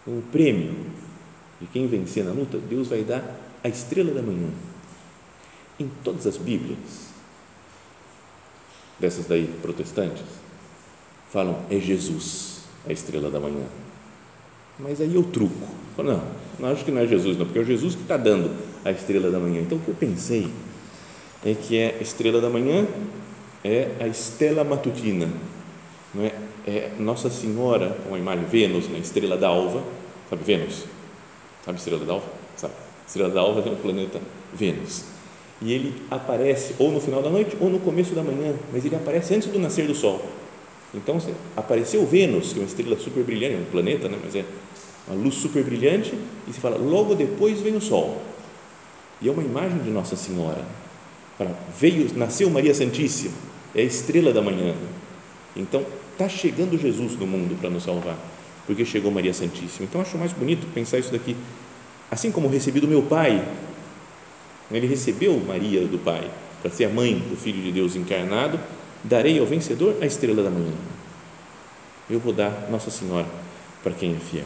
um 0.07 0.21
prêmio 0.21 0.75
de 1.61 1.67
quem 1.69 1.87
vencer 1.87 2.25
na 2.25 2.33
luta, 2.33 2.59
Deus 2.59 2.89
vai 2.89 3.03
dar 3.03 3.23
a 3.63 3.69
estrela 3.69 4.13
da 4.13 4.23
manhã. 4.23 4.49
Em 5.79 5.89
todas 6.03 6.27
as 6.27 6.37
Bíblias, 6.37 7.13
dessas 8.99 9.27
daí 9.27 9.47
protestantes, 9.63 10.25
falam 11.31 11.65
é 11.71 11.79
Jesus 11.79 12.62
a 12.87 12.93
estrela 12.93 13.31
da 13.31 13.41
manhã. 13.41 13.65
Mas 14.79 15.01
aí 15.01 15.15
eu 15.15 15.23
truco. 15.23 15.69
Não, 15.99 16.23
não 16.59 16.71
acho 16.71 16.85
que 16.85 16.91
não 16.91 17.03
é 17.03 17.07
Jesus, 17.07 17.37
não, 17.37 17.45
porque 17.45 17.59
é 17.59 17.65
Jesus 17.65 17.95
que 17.95 18.03
está 18.03 18.17
dando 18.17 18.51
a 18.85 18.91
estrela 18.91 19.31
da 19.31 19.39
manhã. 19.39 19.61
Então 19.61 19.79
o 19.79 19.81
que 19.81 19.89
eu 19.89 19.95
pensei 19.95 20.49
é 21.45 21.55
que 21.55 21.77
é 21.77 21.97
a 21.99 22.03
estrela 22.03 22.41
da 22.41 22.49
manhã 22.49 22.87
é 23.65 23.91
a 24.01 24.07
estela 24.07 24.65
matutina, 24.65 25.29
não 26.15 26.25
é? 26.25 26.33
é 26.67 26.91
Nossa 26.99 27.31
Senhora, 27.31 27.97
uma 28.09 28.19
imagem, 28.19 28.45
Vênus, 28.47 28.87
na 28.87 28.95
né? 28.95 28.99
estrela 29.01 29.37
d'alva, 29.37 29.83
sabe 30.29 30.43
Vênus? 30.45 30.85
Sabe 31.65 31.79
estrela 31.79 32.05
d'alva? 32.05 32.27
Sabe? 32.57 32.75
Estrela 33.07 33.29
d'alva 33.29 33.63
tem 33.63 33.73
o 33.73 33.77
planeta 33.77 34.21
Vênus. 34.53 35.05
E 35.61 35.73
ele 35.73 35.95
aparece 36.11 36.75
ou 36.79 36.91
no 36.91 37.01
final 37.01 37.23
da 37.23 37.31
noite 37.31 37.57
ou 37.61 37.71
no 37.71 37.79
começo 37.79 38.15
da 38.15 38.23
manhã, 38.23 38.55
mas 38.73 38.85
ele 38.85 38.97
aparece 38.97 39.35
antes 39.35 39.49
do 39.49 39.61
nascer 39.61 39.87
do 39.87 39.95
Sol. 39.95 40.21
Então, 40.95 41.19
apareceu 41.57 42.07
Vênus, 42.07 42.53
que 42.53 42.59
é 42.59 42.63
uma 42.63 42.69
estrela 42.69 42.99
super 42.99 43.25
brilhante, 43.25 43.57
um 43.57 43.71
planeta, 43.71 44.09
né? 44.09 44.19
mas 44.23 44.35
é 44.35 44.45
uma 45.09 45.23
luz 45.23 45.37
super 45.37 45.65
brilhante, 45.65 46.15
e 46.47 46.53
se 46.53 46.61
fala, 46.61 46.77
logo 46.77 47.15
depois 47.15 47.61
vem 47.61 47.75
o 47.75 47.81
Sol. 47.81 48.21
E 49.21 49.29
é 49.29 49.33
uma 49.33 49.43
imagem 49.43 49.79
de 49.79 49.91
Nossa 49.91 50.17
Senhora. 50.17 50.65
Veio, 51.79 52.09
nasceu 52.17 52.51
Maria 52.51 52.75
Santíssima, 52.75 53.35
é 53.75 53.81
a 53.81 53.85
estrela 53.85 54.33
da 54.33 54.43
manhã. 54.43 54.75
Então, 55.57 55.85
está 56.13 56.29
chegando 56.29 56.79
Jesus 56.79 57.19
no 57.19 57.27
mundo 57.27 57.59
para 57.59 57.71
nos 57.71 57.83
salvar, 57.83 58.17
porque 58.67 58.85
chegou 58.85 59.11
Maria 59.11 59.33
Santíssima. 59.33 59.87
Então 59.89 60.01
acho 60.01 60.17
mais 60.17 60.33
bonito 60.33 60.67
pensar 60.73 60.99
isso 60.99 61.11
daqui. 61.11 61.37
Assim 62.11 62.31
como 62.31 62.49
recebi 62.49 62.81
do 62.81 62.87
meu 62.87 63.03
Pai, 63.03 63.47
ele 64.71 64.87
recebeu 64.87 65.39
Maria 65.41 65.81
do 65.87 65.99
Pai 65.99 66.31
para 66.61 66.71
ser 66.71 66.85
a 66.85 66.89
mãe 66.89 67.19
do 67.19 67.37
Filho 67.37 67.61
de 67.63 67.73
Deus 67.73 67.97
encarnado, 67.97 68.61
darei 69.05 69.39
ao 69.39 69.47
vencedor 69.47 69.97
a 70.01 70.07
estrela 70.07 70.43
da 70.43 70.51
manhã. 70.51 70.73
Eu 72.09 72.21
vou 72.21 72.33
dar 72.33 72.69
Nossa 72.71 72.91
Senhora 72.91 73.27
para 73.83 73.93
quem 73.93 74.15
é 74.15 74.19
fiel. 74.19 74.45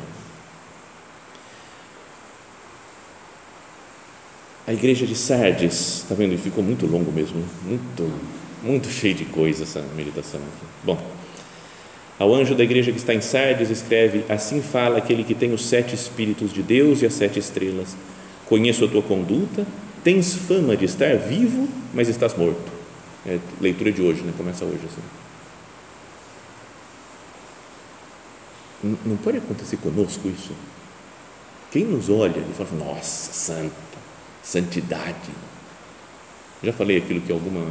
A 4.67 4.73
igreja 4.73 5.07
de 5.07 5.15
Sardes, 5.15 6.03
está 6.03 6.15
vendo? 6.15 6.37
Ficou 6.39 6.63
muito 6.63 6.87
longo 6.87 7.13
mesmo, 7.13 7.45
muito, 7.65 8.13
muito 8.63 8.89
cheio 8.89 9.15
de 9.15 9.25
coisa 9.25 9.63
essa 9.63 9.81
meditação 9.95 10.41
aqui. 10.41 10.67
Bom, 10.83 11.01
ao 12.19 12.35
anjo 12.35 12.55
da 12.55 12.65
igreja 12.65 12.91
que 12.91 12.99
está 12.99 13.15
em 13.15 13.21
Sardes, 13.21 13.71
escreve: 13.71 14.25
Assim 14.29 14.61
fala 14.61 14.99
aquele 14.99 15.23
que 15.23 15.35
tem 15.35 15.53
os 15.53 15.65
sete 15.65 15.95
Espíritos 15.95 16.53
de 16.53 16.63
Deus 16.63 17.01
e 17.03 17.07
as 17.07 17.13
sete 17.13 17.39
estrelas. 17.39 17.97
Conheço 18.47 18.85
a 18.85 18.89
tua 18.89 19.03
conduta, 19.03 19.67
tens 20.03 20.35
fama 20.35 20.77
de 20.77 20.85
estar 20.85 21.17
vivo, 21.17 21.69
mas 21.95 22.09
estás 22.09 22.37
morto. 22.37 22.76
É 23.27 23.39
leitura 23.61 23.91
de 23.91 24.03
hoje, 24.03 24.23
né? 24.23 24.33
Começa 24.37 24.65
hoje 24.65 24.81
assim. 24.87 25.03
Não 29.05 29.17
pode 29.17 29.39
acontecer 29.39 29.79
conosco 29.79 30.29
isso. 30.29 30.53
Quem 31.73 31.85
nos 31.85 32.09
olha 32.09 32.39
e 32.39 32.55
fala, 32.55 32.71
nossa, 32.85 33.33
santo, 33.33 33.75
santidade. 34.43 35.31
Já 36.63 36.73
falei 36.73 36.99
aquilo 36.99 37.21
que 37.21 37.33
alguma 37.33 37.67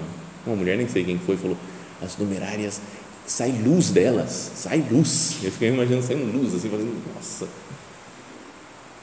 uma 0.46 0.56
mulher, 0.56 0.78
nem 0.78 0.88
sei 0.88 1.04
quem 1.04 1.18
foi, 1.18 1.38
falou, 1.38 1.58
as 2.02 2.18
numerárias, 2.18 2.80
sai 3.26 3.52
luz 3.52 3.90
delas, 3.90 4.52
sai 4.56 4.86
luz. 4.92 5.38
Eu 5.44 5.52
fiquei 5.52 5.70
imaginando 5.70 6.04
saindo 6.04 6.38
luz, 6.38 6.54
assim, 6.54 6.70
fazendo, 6.70 6.96
nossa. 7.16 7.48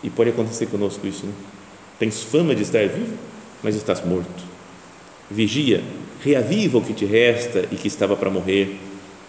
E 0.02 0.10
pode 0.10 0.30
acontecer 0.30 0.66
conosco 0.66 1.06
isso, 1.06 1.26
né? 1.26 1.32
Tens 1.98 2.22
fama 2.22 2.54
de 2.54 2.62
estar 2.62 2.86
vivo, 2.88 3.16
mas 3.62 3.74
estás 3.74 4.04
morto. 4.04 4.44
Vigia, 5.30 5.82
reaviva 6.22 6.78
o 6.78 6.82
que 6.82 6.94
te 6.94 7.04
resta 7.04 7.66
e 7.70 7.76
que 7.76 7.88
estava 7.88 8.16
para 8.16 8.30
morrer, 8.30 8.78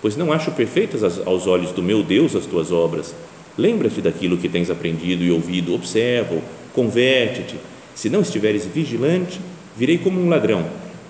pois 0.02 0.16
não 0.16 0.32
acho 0.32 0.52
perfeitas 0.52 1.04
aos 1.26 1.48
olhos 1.48 1.72
do 1.72 1.82
meu 1.82 2.04
Deus 2.04 2.36
as 2.36 2.46
tuas 2.46 2.72
obras. 2.72 3.16
Lembra-te 3.58 4.02
daquilo 4.02 4.38
que 4.38 4.50
tens 4.50 4.70
aprendido 4.70 5.24
e 5.24 5.32
ouvido, 5.32 5.74
observa, 5.74 6.40
converte-te. 6.74 7.56
Se 7.96 8.10
não 8.10 8.22
estiveres 8.22 8.66
vigilante, 8.66 9.40
virei 9.76 9.98
como 9.98 10.20
um 10.20 10.30
ladrão, 10.30 10.66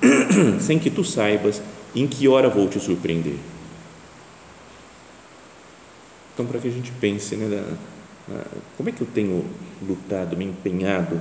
sem 0.59 0.79
que 0.79 0.89
tu 0.89 1.03
saibas 1.03 1.61
em 1.95 2.07
que 2.07 2.27
hora 2.27 2.49
vou 2.49 2.67
te 2.67 2.79
surpreender. 2.79 3.35
Então, 6.33 6.45
para 6.45 6.59
que 6.59 6.67
a 6.67 6.71
gente 6.71 6.91
pense, 6.99 7.35
né, 7.35 7.63
como 8.75 8.89
é 8.89 8.91
que 8.91 9.01
eu 9.01 9.07
tenho 9.07 9.45
lutado, 9.87 10.35
me 10.35 10.45
empenhado 10.45 11.19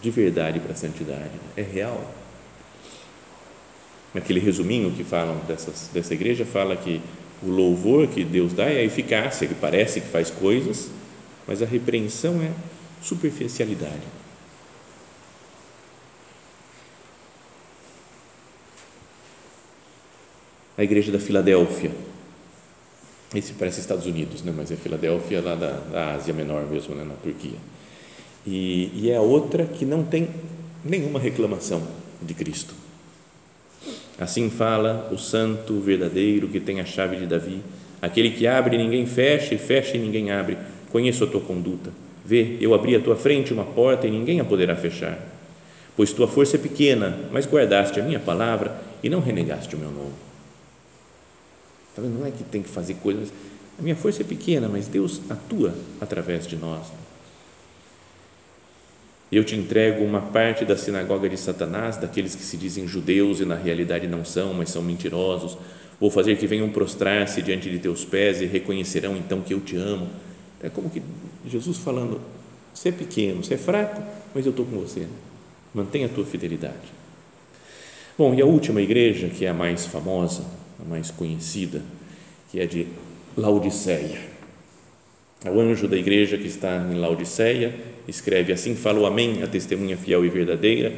de 0.00 0.10
verdade 0.10 0.58
para 0.60 0.72
a 0.72 0.76
santidade? 0.76 1.32
É 1.56 1.62
real? 1.62 2.12
Naquele 4.16 4.40
resuminho 4.40 4.90
que 4.92 5.04
falam 5.04 5.36
dessas, 5.46 5.90
dessa 5.92 6.14
igreja, 6.14 6.46
fala 6.46 6.74
que 6.74 7.02
o 7.42 7.50
louvor 7.50 8.08
que 8.08 8.24
Deus 8.24 8.54
dá 8.54 8.64
é 8.64 8.78
a 8.78 8.82
eficácia, 8.82 9.46
que 9.46 9.54
parece 9.54 10.00
que 10.00 10.08
faz 10.08 10.30
coisas, 10.30 10.88
mas 11.46 11.60
a 11.60 11.66
repreensão 11.66 12.40
é 12.40 12.50
superficialidade. 13.02 14.00
A 20.78 20.82
igreja 20.82 21.12
da 21.12 21.18
Filadélfia, 21.18 21.90
esse 23.34 23.52
parece 23.52 23.80
Estados 23.80 24.06
Unidos, 24.06 24.42
né? 24.42 24.54
mas 24.56 24.72
é 24.72 24.76
Filadélfia 24.76 25.42
lá 25.42 25.54
da, 25.54 25.72
da 25.72 26.14
Ásia 26.14 26.32
Menor 26.32 26.66
mesmo, 26.70 26.94
né? 26.94 27.04
na 27.04 27.16
Turquia. 27.16 27.58
E, 28.46 28.90
e 28.94 29.10
é 29.10 29.16
a 29.16 29.20
outra 29.20 29.66
que 29.66 29.84
não 29.84 30.02
tem 30.02 30.30
nenhuma 30.82 31.20
reclamação 31.20 31.86
de 32.22 32.32
Cristo. 32.32 32.85
Assim 34.18 34.48
fala 34.48 35.08
o 35.12 35.18
santo 35.18 35.78
verdadeiro 35.80 36.48
que 36.48 36.60
tem 36.60 36.80
a 36.80 36.84
chave 36.84 37.16
de 37.16 37.26
Davi, 37.26 37.60
aquele 38.00 38.30
que 38.30 38.46
abre 38.46 38.76
e 38.76 38.78
ninguém 38.78 39.06
fecha, 39.06 39.54
e 39.54 39.58
fecha 39.58 39.96
e 39.96 40.00
ninguém 40.00 40.30
abre. 40.30 40.56
Conheço 40.90 41.24
a 41.24 41.26
tua 41.26 41.40
conduta. 41.40 41.90
Vê, 42.24 42.56
eu 42.60 42.74
abri 42.74 42.96
à 42.96 43.00
tua 43.00 43.14
frente 43.14 43.52
uma 43.52 43.64
porta 43.64 44.06
e 44.06 44.10
ninguém 44.10 44.40
a 44.40 44.44
poderá 44.44 44.74
fechar. 44.74 45.18
Pois 45.96 46.12
tua 46.12 46.26
força 46.26 46.56
é 46.56 46.58
pequena, 46.58 47.18
mas 47.30 47.46
guardaste 47.46 48.00
a 48.00 48.02
minha 48.02 48.18
palavra 48.18 48.76
e 49.02 49.08
não 49.08 49.20
renegaste 49.20 49.74
o 49.76 49.78
meu 49.78 49.90
nome. 49.90 50.12
Tá? 51.94 52.02
Não 52.02 52.26
é 52.26 52.30
que 52.30 52.44
tem 52.44 52.62
que 52.62 52.68
fazer 52.68 52.94
coisas. 52.94 53.32
A 53.78 53.82
minha 53.82 53.96
força 53.96 54.22
é 54.22 54.24
pequena, 54.24 54.68
mas 54.68 54.88
Deus 54.88 55.20
atua 55.30 55.74
através 56.00 56.46
de 56.46 56.56
nós. 56.56 56.86
Eu 59.30 59.42
te 59.42 59.56
entrego 59.56 60.04
uma 60.04 60.20
parte 60.20 60.64
da 60.64 60.76
sinagoga 60.76 61.28
de 61.28 61.36
Satanás, 61.36 61.96
daqueles 61.96 62.34
que 62.34 62.42
se 62.42 62.56
dizem 62.56 62.86
judeus 62.86 63.40
e 63.40 63.44
na 63.44 63.56
realidade 63.56 64.06
não 64.06 64.24
são, 64.24 64.54
mas 64.54 64.70
são 64.70 64.82
mentirosos. 64.82 65.58
Vou 66.00 66.10
fazer 66.10 66.36
que 66.36 66.46
venham 66.46 66.68
prostrar-se 66.68 67.42
diante 67.42 67.68
de 67.68 67.78
teus 67.78 68.04
pés 68.04 68.40
e 68.40 68.46
reconhecerão 68.46 69.16
então 69.16 69.40
que 69.40 69.52
eu 69.52 69.60
te 69.60 69.76
amo. 69.76 70.08
É 70.62 70.68
como 70.68 70.88
que 70.88 71.02
Jesus 71.44 71.78
falando: 71.78 72.20
você 72.72 72.90
é 72.90 72.92
pequeno, 72.92 73.42
você 73.42 73.54
é 73.54 73.58
fraco, 73.58 74.00
mas 74.34 74.46
eu 74.46 74.50
estou 74.50 74.64
com 74.64 74.76
você. 74.78 75.06
Mantenha 75.74 76.06
a 76.06 76.08
tua 76.08 76.24
fidelidade. 76.24 76.94
Bom, 78.16 78.32
e 78.32 78.40
a 78.40 78.46
última 78.46 78.80
igreja, 78.80 79.28
que 79.28 79.44
é 79.44 79.48
a 79.48 79.54
mais 79.54 79.86
famosa, 79.86 80.44
a 80.80 80.88
mais 80.88 81.10
conhecida, 81.10 81.82
que 82.50 82.60
é 82.60 82.66
de 82.66 82.86
Laodiceia. 83.36 84.35
É 85.46 85.50
o 85.50 85.60
anjo 85.60 85.86
da 85.86 85.96
igreja 85.96 86.36
que 86.36 86.48
está 86.48 86.84
em 86.90 86.98
Laodiceia 86.98 87.72
escreve 88.08 88.52
assim: 88.52 88.74
fala 88.74 88.98
o 88.98 89.06
Amém, 89.06 89.44
a 89.44 89.46
testemunha 89.46 89.96
fiel 89.96 90.24
e 90.24 90.28
verdadeira, 90.28 90.92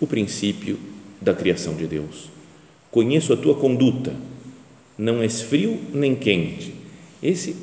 o 0.00 0.06
princípio 0.06 0.78
da 1.20 1.34
criação 1.34 1.74
de 1.74 1.84
Deus. 1.88 2.30
Conheço 2.92 3.32
a 3.32 3.36
tua 3.36 3.56
conduta, 3.56 4.12
não 4.96 5.20
és 5.20 5.42
frio 5.42 5.80
nem 5.92 6.14
quente. 6.14 6.72
Esse 7.20 7.56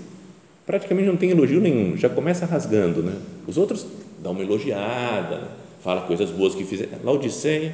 praticamente 0.65 1.07
não 1.07 1.15
tem 1.15 1.29
elogio 1.29 1.61
nenhum, 1.61 1.95
já 1.95 2.09
começa 2.09 2.45
rasgando, 2.45 3.01
né? 3.01 3.13
Os 3.47 3.57
outros 3.57 3.87
dão 4.21 4.33
uma 4.33 4.43
elogiada, 4.43 5.51
fala 5.81 6.01
coisas 6.01 6.31
boas 6.31 6.53
que 6.53 6.65
fizeram. 6.65 6.99
Laodiceia, 7.01 7.73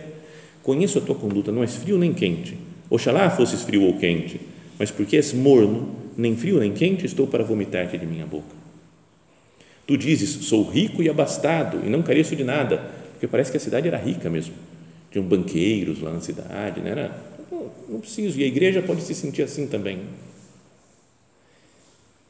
conheço 0.61 0.99
a 0.99 1.01
tua 1.01 1.15
conduta, 1.15 1.51
não 1.51 1.63
és 1.63 1.75
frio 1.77 1.97
nem 1.97 2.13
quente. 2.13 2.55
Oxalá 2.91 3.27
fosses 3.31 3.63
frio 3.63 3.81
ou 3.81 3.97
quente, 3.97 4.39
mas 4.77 4.91
porque 4.91 5.15
és 5.15 5.33
morno, 5.33 6.00
nem 6.17 6.35
frio 6.35 6.59
nem 6.59 6.73
quente, 6.73 7.05
estou 7.05 7.27
para 7.27 7.43
vomitar-te 7.43 7.97
de 7.97 8.05
minha 8.05 8.25
boca. 8.25 8.55
Tu 9.87 9.97
dizes, 9.97 10.29
sou 10.45 10.69
rico 10.69 11.01
e 11.03 11.09
abastado 11.09 11.85
e 11.85 11.89
não 11.89 12.01
careço 12.01 12.35
de 12.35 12.43
nada, 12.43 12.77
porque 13.11 13.27
parece 13.27 13.51
que 13.51 13.57
a 13.57 13.59
cidade 13.59 13.87
era 13.87 13.97
rica 13.97 14.29
mesmo. 14.29 14.53
Tinham 15.11 15.25
banqueiros 15.25 16.01
lá 16.01 16.11
na 16.11 16.21
cidade, 16.21 16.79
né? 16.79 16.91
Era, 16.91 17.21
não, 17.51 17.69
não 17.89 17.99
preciso, 17.99 18.39
e 18.39 18.43
a 18.43 18.47
igreja 18.47 18.81
pode 18.81 19.01
se 19.01 19.13
sentir 19.13 19.41
assim 19.41 19.67
também. 19.67 19.99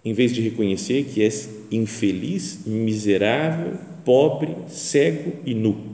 Em 0.03 0.13
vez 0.13 0.33
de 0.33 0.41
reconhecer 0.41 1.03
que 1.03 1.21
és 1.21 1.47
infeliz, 1.71 2.65
miserável, 2.65 3.77
pobre, 4.03 4.55
cego 4.67 5.33
e 5.45 5.53
nu. 5.53 5.91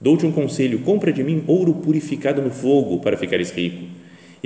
Dou-te 0.00 0.26
um 0.26 0.32
conselho: 0.32 0.80
compra 0.80 1.12
de 1.12 1.22
mim 1.22 1.44
ouro 1.46 1.74
purificado 1.74 2.42
no 2.42 2.50
fogo 2.50 2.98
para 2.98 3.16
ficares 3.16 3.50
rico, 3.50 3.84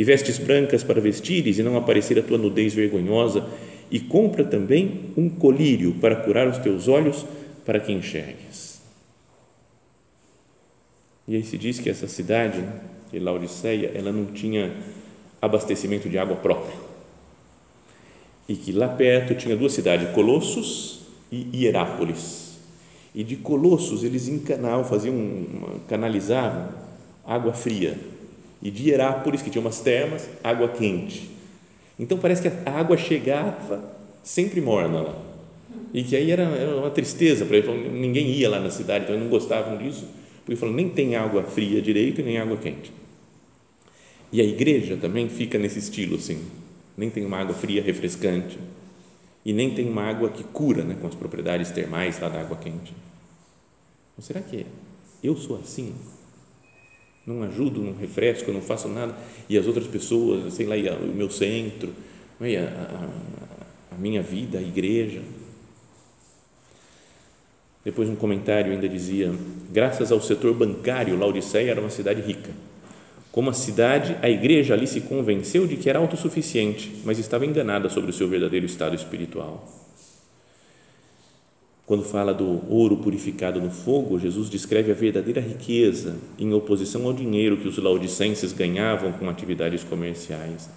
e 0.00 0.04
vestes 0.04 0.38
brancas 0.38 0.82
para 0.82 0.98
vestires 0.98 1.58
e 1.58 1.62
não 1.62 1.76
aparecer 1.76 2.18
a 2.18 2.22
tua 2.22 2.38
nudez 2.38 2.72
vergonhosa, 2.72 3.46
e 3.90 4.00
compra 4.00 4.42
também 4.42 5.12
um 5.14 5.28
colírio 5.28 5.92
para 6.00 6.16
curar 6.16 6.48
os 6.48 6.56
teus 6.56 6.88
olhos, 6.88 7.26
para 7.66 7.78
que 7.78 7.92
enxergues. 7.92 8.80
E 11.28 11.36
aí 11.36 11.42
se 11.44 11.58
diz 11.58 11.78
que 11.78 11.90
essa 11.90 12.08
cidade, 12.08 12.64
de 13.12 13.18
Laodiceia, 13.18 13.92
ela 13.94 14.10
não 14.10 14.24
tinha 14.32 14.72
abastecimento 15.42 16.08
de 16.08 16.16
água 16.16 16.36
próprio. 16.36 16.80
E 18.48 18.56
que 18.56 18.72
lá 18.72 18.88
perto 18.88 19.34
tinha 19.34 19.54
duas 19.54 19.74
cidades, 19.74 20.14
Colossos 20.14 21.00
e 21.30 21.46
Hierápolis. 21.52 22.58
E 23.14 23.22
de 23.22 23.36
Colossos 23.36 24.02
eles 24.02 24.28
encanavam, 24.28 24.82
faziam, 24.82 25.14
canalizavam 25.86 26.70
água 27.22 27.52
fria. 27.52 27.98
E 28.62 28.70
de 28.70 28.90
Hierápolis, 28.90 29.42
que 29.42 29.50
tinha 29.50 29.60
umas 29.60 29.80
termas, 29.80 30.28
água 30.42 30.68
quente 30.68 31.30
então 32.00 32.16
parece 32.16 32.40
que 32.40 32.48
a 32.48 32.72
água 32.72 32.96
chegava 32.96 33.94
sempre 34.24 34.58
morna 34.58 35.02
lá. 35.02 35.22
E 35.92 36.02
que 36.02 36.16
aí 36.16 36.30
era, 36.30 36.44
era 36.44 36.74
uma 36.74 36.90
tristeza 36.90 37.44
para 37.44 37.58
ele, 37.58 37.90
ninguém 37.90 38.30
ia 38.30 38.48
lá 38.48 38.58
na 38.58 38.70
cidade, 38.70 39.04
então 39.04 39.18
não 39.18 39.28
gostavam 39.28 39.76
disso, 39.76 40.08
porque 40.42 40.56
falou, 40.56 40.74
nem 40.74 40.88
tem 40.88 41.14
água 41.14 41.42
fria 41.42 41.82
direito 41.82 42.22
nem 42.22 42.38
água 42.38 42.56
quente. 42.56 42.90
E 44.32 44.40
a 44.40 44.44
igreja 44.44 44.96
também 44.96 45.28
fica 45.28 45.58
nesse 45.58 45.78
estilo 45.78 46.16
assim, 46.16 46.42
nem 46.96 47.10
tem 47.10 47.26
uma 47.26 47.36
água 47.36 47.54
fria 47.54 47.82
refrescante 47.82 48.58
e 49.44 49.52
nem 49.52 49.74
tem 49.74 49.86
uma 49.86 50.04
água 50.04 50.30
que 50.30 50.42
cura, 50.42 50.82
né, 50.82 50.96
com 50.98 51.06
as 51.06 51.14
propriedades 51.14 51.70
termais 51.70 52.18
lá 52.18 52.30
da 52.30 52.40
água 52.40 52.56
quente. 52.56 52.94
Será 54.20 54.40
que 54.40 54.64
eu 55.22 55.36
sou 55.36 55.58
assim? 55.58 55.94
Não 57.30 57.42
ajudo, 57.44 57.80
não 57.80 57.94
refresco, 57.94 58.52
não 58.52 58.60
faço 58.60 58.88
nada, 58.88 59.14
e 59.48 59.56
as 59.56 59.66
outras 59.66 59.86
pessoas, 59.86 60.52
sei 60.54 60.66
lá, 60.66 60.74
o 60.96 61.06
meu 61.06 61.30
centro, 61.30 61.90
a, 62.40 62.44
a, 62.44 63.94
a 63.94 63.98
minha 63.98 64.22
vida, 64.22 64.58
a 64.58 64.62
igreja. 64.62 65.20
Depois 67.84 68.08
um 68.08 68.16
comentário 68.16 68.72
ainda 68.72 68.88
dizia, 68.88 69.32
graças 69.72 70.12
ao 70.12 70.20
setor 70.20 70.54
bancário, 70.54 71.18
Laodiceia 71.18 71.70
era 71.70 71.80
uma 71.80 71.90
cidade 71.90 72.20
rica. 72.20 72.50
Como 73.32 73.48
a 73.48 73.52
cidade, 73.52 74.16
a 74.20 74.28
igreja 74.28 74.74
ali 74.74 74.86
se 74.86 75.02
convenceu 75.02 75.66
de 75.66 75.76
que 75.76 75.88
era 75.88 75.98
autossuficiente, 75.98 77.00
mas 77.04 77.18
estava 77.18 77.46
enganada 77.46 77.88
sobre 77.88 78.10
o 78.10 78.12
seu 78.12 78.28
verdadeiro 78.28 78.66
estado 78.66 78.94
espiritual. 78.94 79.66
Quando 81.90 82.04
fala 82.04 82.32
do 82.32 82.62
ouro 82.72 82.98
purificado 82.98 83.60
no 83.60 83.68
fogo, 83.68 84.16
Jesus 84.16 84.48
descreve 84.48 84.92
a 84.92 84.94
verdadeira 84.94 85.40
riqueza 85.40 86.14
em 86.38 86.54
oposição 86.54 87.04
ao 87.04 87.12
dinheiro 87.12 87.56
que 87.56 87.66
os 87.66 87.78
laodicenses 87.78 88.52
ganhavam 88.52 89.10
com 89.10 89.28
atividades 89.28 89.82
comerciais. 89.82 90.70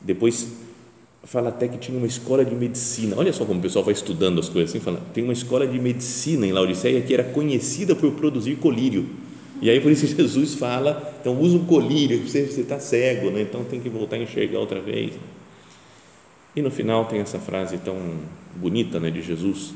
Depois 0.00 0.48
fala 1.24 1.50
até 1.50 1.68
que 1.68 1.76
tinha 1.76 1.98
uma 1.98 2.06
escola 2.06 2.42
de 2.42 2.54
medicina. 2.54 3.16
Olha 3.18 3.30
só 3.30 3.44
como 3.44 3.58
o 3.58 3.62
pessoal 3.62 3.84
vai 3.84 3.92
estudando 3.92 4.40
as 4.40 4.48
coisas 4.48 4.70
assim, 4.70 4.80
fala, 4.80 5.02
tem 5.12 5.22
uma 5.22 5.34
escola 5.34 5.66
de 5.66 5.78
medicina 5.78 6.46
em 6.46 6.52
Laodiceia 6.52 7.02
que 7.02 7.12
era 7.12 7.24
conhecida 7.24 7.94
por 7.94 8.10
produzir 8.12 8.56
colírio. 8.56 9.04
E 9.60 9.68
aí 9.68 9.78
por 9.78 9.92
isso 9.92 10.06
Jesus 10.16 10.54
fala, 10.54 11.16
então 11.20 11.38
usa 11.38 11.58
um 11.58 11.66
colírio, 11.66 12.26
você 12.26 12.38
está 12.44 12.80
cego, 12.80 13.30
né? 13.30 13.42
então 13.42 13.62
tem 13.62 13.78
que 13.78 13.90
voltar 13.90 14.16
a 14.16 14.20
enxergar 14.20 14.58
outra 14.58 14.80
vez. 14.80 15.12
E 16.58 16.62
no 16.62 16.72
final 16.72 17.04
tem 17.04 17.20
essa 17.20 17.38
frase 17.38 17.78
tão 17.78 17.96
bonita 18.56 18.98
né, 18.98 19.12
de 19.12 19.22
Jesus, 19.22 19.72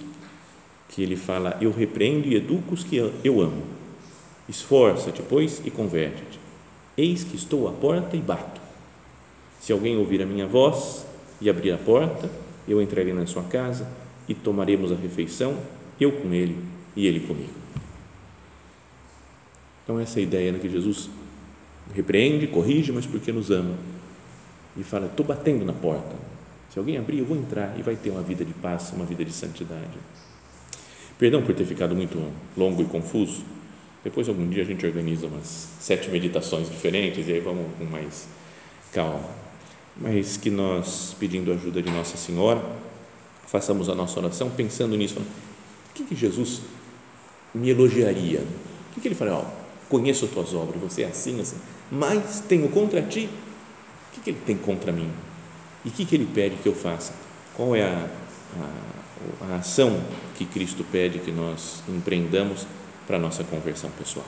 que 0.89 1.01
ele 1.01 1.15
fala: 1.15 1.57
Eu 1.61 1.71
repreendo 1.71 2.27
e 2.27 2.35
educo 2.35 2.75
os 2.75 2.83
que 2.83 2.97
eu 3.23 3.41
amo. 3.41 3.63
Esforça-te, 4.49 5.23
pois, 5.23 5.63
e 5.65 5.71
converte-te. 5.71 6.41
Eis 6.97 7.23
que 7.23 7.37
estou 7.37 7.69
à 7.69 7.71
porta 7.71 8.17
e 8.17 8.21
bato. 8.21 8.61
Se 9.61 9.73
alguém 9.73 9.97
ouvir 9.97 10.23
a 10.23 10.27
minha 10.27 10.45
voz 10.45 11.07
e 11.41 11.49
abrir 11.49 11.71
a 11.71 11.79
porta, 11.79 12.29
eu 12.67 12.83
entrarei 12.83 13.13
na 13.13 13.27
sua 13.27 13.45
casa 13.45 13.89
e 14.29 14.35
tomaremos 14.35 14.91
a 14.91 14.97
refeição, 14.97 15.57
eu 16.01 16.11
com 16.11 16.35
ele 16.35 16.59
e 16.97 17.07
ele 17.07 17.21
comigo. 17.21 17.55
Então, 19.85 20.01
essa 20.01 20.19
é 20.19 20.21
a 20.21 20.25
ideia 20.25 20.51
né, 20.51 20.59
que 20.59 20.69
Jesus 20.69 21.09
repreende, 21.95 22.49
corrige, 22.49 22.91
mas 22.91 23.07
porque 23.07 23.31
nos 23.31 23.53
ama. 23.53 23.77
E 24.77 24.83
fala: 24.83 25.07
Estou 25.07 25.25
batendo 25.25 25.65
na 25.65 25.73
porta. 25.73 26.32
Se 26.73 26.79
alguém 26.79 26.97
abrir, 26.97 27.19
eu 27.19 27.27
vou 27.27 27.37
entrar 27.37 27.79
e 27.79 27.83
vai 27.83 27.95
ter 27.95 28.09
uma 28.09 28.23
vida 28.23 28.47
de 28.47 28.55
paz, 28.55 28.95
uma 28.97 29.05
vida 29.05 29.23
de 29.23 29.33
santidade. 29.33 29.91
Perdão 31.19 31.43
por 31.43 31.55
ter 31.55 31.67
ficado 31.67 31.95
muito 31.95 32.33
longo 32.57 32.81
e 32.81 32.87
confuso. 32.87 33.45
Depois, 34.03 34.27
algum 34.27 34.49
dia, 34.49 34.63
a 34.63 34.67
gente 34.67 34.87
organiza 34.87 35.27
umas 35.27 35.69
sete 35.79 36.09
meditações 36.09 36.71
diferentes 36.71 37.29
e 37.29 37.33
aí 37.33 37.41
vamos 37.41 37.67
com 37.77 37.85
mais 37.85 38.27
calma. 38.91 39.29
Mas 39.95 40.39
que 40.39 40.49
nós, 40.49 41.15
pedindo 41.21 41.53
a 41.53 41.57
ajuda 41.57 41.83
de 41.83 41.91
Nossa 41.91 42.17
Senhora, 42.17 42.65
façamos 43.47 43.91
a 43.91 43.95
nossa 43.95 44.19
oração 44.19 44.49
pensando 44.49 44.97
nisso. 44.97 45.21
O 45.21 45.95
que, 45.95 46.05
que 46.05 46.17
Jesus 46.17 46.63
me 47.55 47.69
elogiaria? 47.69 48.41
O 48.41 48.95
que, 48.95 49.01
que 49.03 49.09
ele 49.09 49.15
fala? 49.15 49.47
Oh, 49.47 49.91
conheço 49.91 50.25
as 50.25 50.31
tuas 50.31 50.55
obras, 50.55 50.81
você 50.81 51.03
é 51.03 51.09
assim, 51.09 51.39
assim, 51.39 51.59
mas 51.91 52.41
tenho 52.49 52.67
contra 52.71 53.03
ti. 53.03 53.29
O 54.09 54.15
que, 54.15 54.21
que 54.23 54.31
ele 54.31 54.41
tem 54.47 54.57
contra 54.57 54.91
mim? 54.91 55.11
E 55.85 55.89
o 55.89 55.93
que, 55.93 56.05
que 56.05 56.15
ele 56.15 56.27
pede 56.27 56.57
que 56.57 56.69
eu 56.69 56.75
faça? 56.75 57.13
Qual 57.55 57.75
é 57.75 57.83
a, 57.83 58.09
a, 58.61 59.53
a 59.53 59.57
ação 59.57 60.01
que 60.37 60.45
Cristo 60.45 60.85
pede 60.85 61.19
que 61.19 61.33
nós 61.33 61.83
empreendamos 61.89 62.67
para 63.07 63.17
a 63.17 63.21
nossa 63.21 63.43
conversão 63.43 63.91
pessoal? 63.91 64.27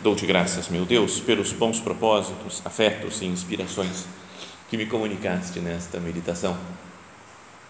Dou-te 0.00 0.26
graças, 0.26 0.68
meu 0.68 0.84
Deus, 0.84 1.20
pelos 1.20 1.52
bons 1.52 1.80
propósitos, 1.80 2.62
afetos 2.64 3.22
e 3.22 3.26
inspirações 3.26 4.04
que 4.68 4.76
me 4.76 4.86
comunicaste 4.86 5.58
nesta 5.60 5.98
meditação. 5.98 6.56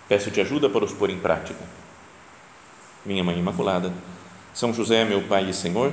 Peço-te 0.08 0.40
ajuda 0.40 0.68
para 0.68 0.84
os 0.84 0.92
pôr 0.92 1.10
em 1.10 1.18
prática. 1.18 1.64
Minha 3.04 3.24
Mãe 3.24 3.38
Imaculada, 3.38 3.92
São 4.52 4.72
José, 4.72 5.04
meu 5.04 5.22
Pai 5.22 5.48
e 5.48 5.54
Senhor, 5.54 5.92